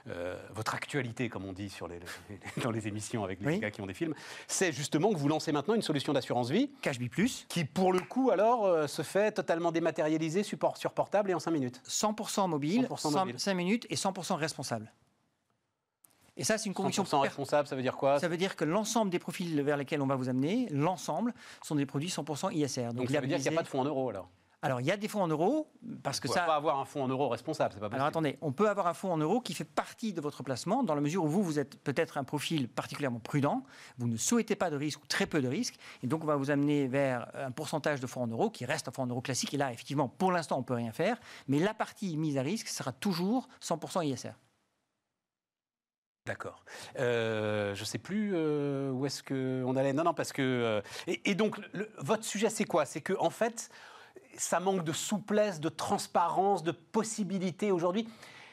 [0.08, 3.58] euh, votre actualité, comme on dit sur les, les- dans les émissions avec les Oui.
[3.58, 4.14] gars qui ont des films,
[4.48, 7.08] c'est justement que vous lancez maintenant une solution d'assurance vie Cash B+,
[7.48, 11.38] qui, pour le coup, alors, euh, se fait totalement dématérialisée, support sur portable et en
[11.38, 11.82] 5 minutes.
[11.86, 13.38] 100% mobile, 100% 100 mobile.
[13.38, 14.90] 5 minutes et 100% responsable.
[16.36, 18.18] Et ça c'est une conviction 100% per- responsable, ça veut dire quoi?
[18.18, 21.74] Ça veut dire que l'ensemble des profils vers lesquels on va vous amener, l'ensemble, sont
[21.74, 22.94] des produits 100% ISR.
[22.94, 24.30] Donc ça veut dire qu'il n'y a pas de fonds en euros alors?
[24.62, 26.44] Alors il y a des fonds en euros, parce que Vous ne ça.
[26.44, 27.94] pas avoir un fonds en euros responsable, c'est pas possible.
[27.96, 30.82] Alors attendez, on peut avoir un fonds en euros qui fait partie de votre placement,
[30.82, 33.64] dans la mesure où vous, vous êtes peut-être un profil particulièrement prudent,
[33.96, 36.36] vous ne souhaitez pas de risque ou très peu de risque, et donc on va
[36.36, 39.22] vous amener vers un pourcentage de fonds en euros qui reste un fonds en euros
[39.22, 42.36] classique, et là, effectivement, pour l'instant, on ne peut rien faire, mais la partie mise
[42.36, 44.32] à risque sera toujours 100% ISR.
[46.26, 46.64] D'accord.
[46.98, 49.94] Euh, je ne sais plus euh, où est-ce qu'on allait.
[49.94, 50.42] Non, non, parce que.
[50.42, 52.84] euh, et, et donc, le- votre sujet, c'est quoi?
[52.84, 53.70] C'est que, en fait,
[54.40, 58.08] ça manque de souplesse, de transparence, de possibilité aujourd'hui.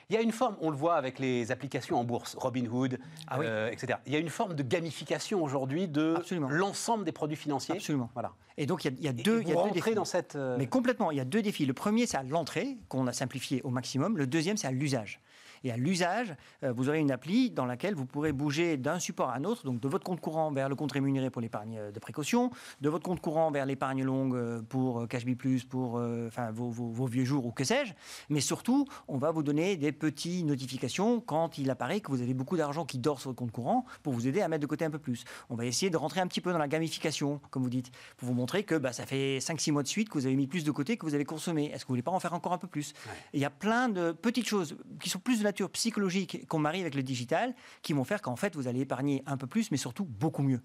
[0.10, 3.40] Il y a une forme, on le voit avec les applications en bourse, Robinhood, Ah
[3.40, 3.46] oui.
[3.46, 4.00] euh, etc.
[4.06, 6.16] Il y a une forme de gamification aujourd'hui de
[6.50, 7.76] l'ensemble des produits financiers.
[7.76, 8.10] Absolument.
[8.14, 8.32] Voilà.
[8.58, 9.96] Et donc il y a, il y a deux, il y a deux défis.
[9.96, 10.36] dans cette.
[10.38, 11.66] euh, Mais complètement, il y a deux défis.
[11.66, 14.18] Le premier, c'est à l'entrée, qu'on a simplifié au maximum.
[14.18, 15.20] Le deuxième, c'est à l'usage.
[15.64, 19.30] Et à l'usage, euh, vous aurez une appli dans laquelle vous pourrez bouger d'un support
[19.30, 22.00] à un autre, donc de votre compte courant vers le compte rémunéré pour l'épargne de
[22.00, 22.52] précaution,
[22.82, 25.36] de votre compte courant vers l'épargne longue euh, pour CashB+,
[25.70, 27.94] pour enfin, vos, vos, vieux jours ou que sais-je.
[28.30, 32.34] Mais surtout, on va vous donner des petites notifications quand il apparaît que vous avez
[32.34, 34.86] beaucoup d'argent qui dort sur votre compte courant pour vous aider à mettre de côté
[34.86, 35.24] un peu plus.
[35.50, 38.28] On va essayer de rentrer un petit peu dans la gamification, comme vous dites, pour
[38.28, 40.64] vous montrer que bah, ça fait 5-6 mois de suite que vous avez mis plus
[40.64, 41.66] de côté que vous avez consommé.
[41.66, 42.94] Est-ce que vous voulez pas en faire encore un peu plus?
[43.34, 46.82] Il y a plein de petites choses qui sont plus de nature psychologique qu'on marie
[46.82, 49.78] avec le digital, qui vont faire qu'en fait, vous allez épargner un peu plus, mais
[49.78, 50.62] surtout beaucoup mieux.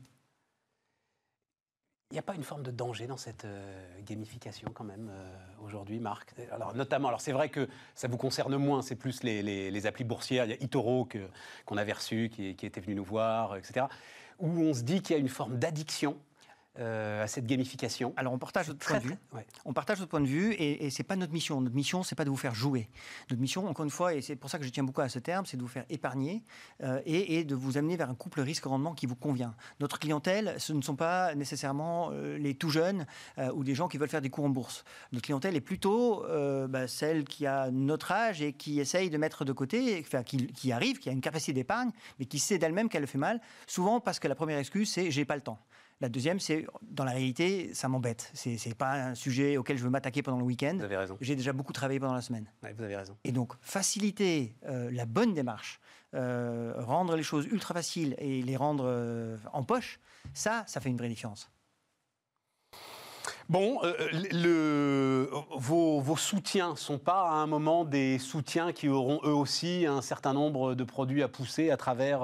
[2.10, 5.64] Il n'y a pas une forme de danger dans cette euh, gamification quand même euh,
[5.64, 6.34] aujourd'hui, Marc?
[6.50, 10.04] Alors notamment, alors c'est vrai que ça vous concerne moins, c'est plus les, les, applis
[10.04, 10.44] boursières.
[10.44, 11.08] Il y a Itoro
[11.64, 13.86] qu'on avait reçu, qui, était venu nous voir, etc.
[14.40, 16.18] Où on se dit qu'il y a une forme d'addiction
[16.78, 19.16] euh, à cette gamification Alors on partage votre point de vue.
[19.66, 21.60] On partage votre point de vue et, et c'est pas notre mission.
[21.60, 22.88] Notre mission c'est pas de vous faire jouer.
[23.28, 25.18] Notre mission, encore une fois, et c'est pour ça que je tiens beaucoup à ce
[25.18, 26.42] terme, c'est de vous faire épargner
[26.82, 29.54] euh, et, de vous amener vers un couple risque-rendement qui vous convient.
[29.80, 33.04] Notre clientèle, ce ne sont pas nécessairement euh, les tout jeunes
[33.54, 34.84] ou des gens qui veulent faire des cours en bourse.
[35.12, 36.24] Notre clientèle est plutôt
[36.68, 40.46] bah, celle qui a notre âge et qui essaye de mettre de côté, enfin, qui,
[40.46, 43.40] qui arrive, qui a une capacité d'épargne, mais qui sait d'elle-même qu'elle le fait mal.
[43.66, 45.58] Souvent parce que la première excuse c'est j'ai pas le temps.
[46.02, 48.32] La deuxième, c'est dans la réalité, ça m'embête.
[48.34, 50.74] C'est n'est pas un sujet auquel je veux m'attaquer pendant le week-end.
[50.76, 51.16] Vous avez raison.
[51.20, 52.50] J'ai déjà beaucoup travaillé pendant la semaine.
[52.60, 53.16] vous avez raison.
[53.22, 55.78] Et donc, faciliter euh, la bonne démarche,
[56.14, 60.00] euh, rendre les choses ultra faciles et les rendre euh, en poche,
[60.34, 61.48] ça, ça fait une vraie différence.
[63.48, 63.80] Bon,
[64.32, 69.34] le, vos, vos, soutiens ne sont pas à un moment des soutiens qui auront eux
[69.34, 72.22] aussi un certain nombre de produits à pousser à travers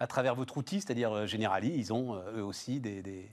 [0.00, 3.30] à travers votre outil, c'est-à-dire euh, Generali, ils ont euh, eux aussi des,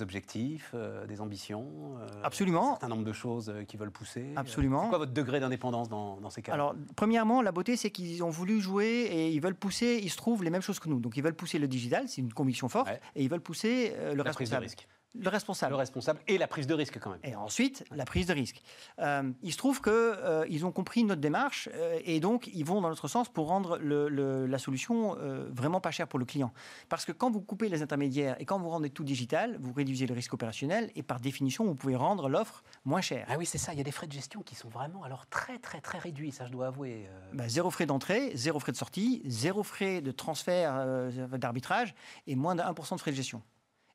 [0.00, 2.68] objectifs, euh, des ambitions Absolument.
[2.68, 4.26] Un certain nombre de choses qu'ils veulent pousser.
[4.36, 4.84] Absolument.
[4.84, 8.30] C'est quoi votre degré d'indépendance dans, ces cas Alors, premièrement, la beauté, c'est qu'ils ont
[8.30, 11.00] voulu jouer et ils veulent pousser, ils se trouvent les mêmes choses que nous.
[11.00, 14.22] Donc, ils veulent pousser le digital, c'est une conviction forte, et ils veulent pousser le
[14.22, 14.86] la Prise de risque.
[15.14, 15.72] Le responsable.
[15.72, 17.20] Le responsable et la prise de risque quand même.
[17.24, 18.60] Et ensuite, la prise de risque.
[18.98, 22.64] Euh, il se trouve qu'ils euh, ils ont compris notre démarche euh, et donc ils
[22.64, 25.16] vont dans notre sens pour rendre la solution
[25.50, 26.52] vraiment pas chère pour le client.
[26.88, 30.06] Parce que quand vous coupez les intermédiaires et quand vous rendez tout digital, vous réduisez
[30.06, 33.26] le risque opérationnel et par définition, vous pouvez rendre l'offre moins chère.
[33.28, 33.72] Ah oui, c'est ça.
[33.72, 36.32] Il y a des frais de gestion qui sont vraiment alors très très très réduits,
[36.32, 37.08] ça je dois avouer.
[37.32, 41.94] Bah, zéro frais d'entrée, zéro frais de sortie, zéro frais de transfert d'arbitrage
[42.26, 43.42] et moins de 1% de frais de gestion.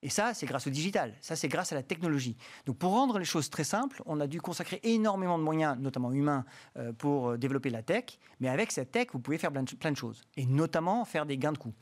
[0.04, 2.36] Et ça, c'est grâce au digital, ça, c'est grâce à la technologie.
[2.66, 6.12] Donc pour rendre les choses très simples, on a dû consacrer énormément de moyens, notamment
[6.12, 6.44] humains,
[6.76, 8.20] euh, pour euh, développer la tech.
[8.42, 11.54] Mais avec cette tech, vous pouvez faire plein de choses, et notamment faire des gains
[11.54, 11.74] de coûts.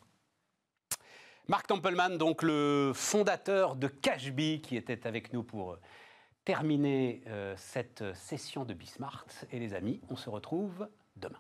[1.48, 5.80] Marc Templeman, donc le fondateur de Cashbee, qui était avec nous pour euh,
[6.46, 7.24] terminer
[7.56, 9.28] cette session de Bismart.
[9.52, 11.38] Et les amis, on se retrouve demain.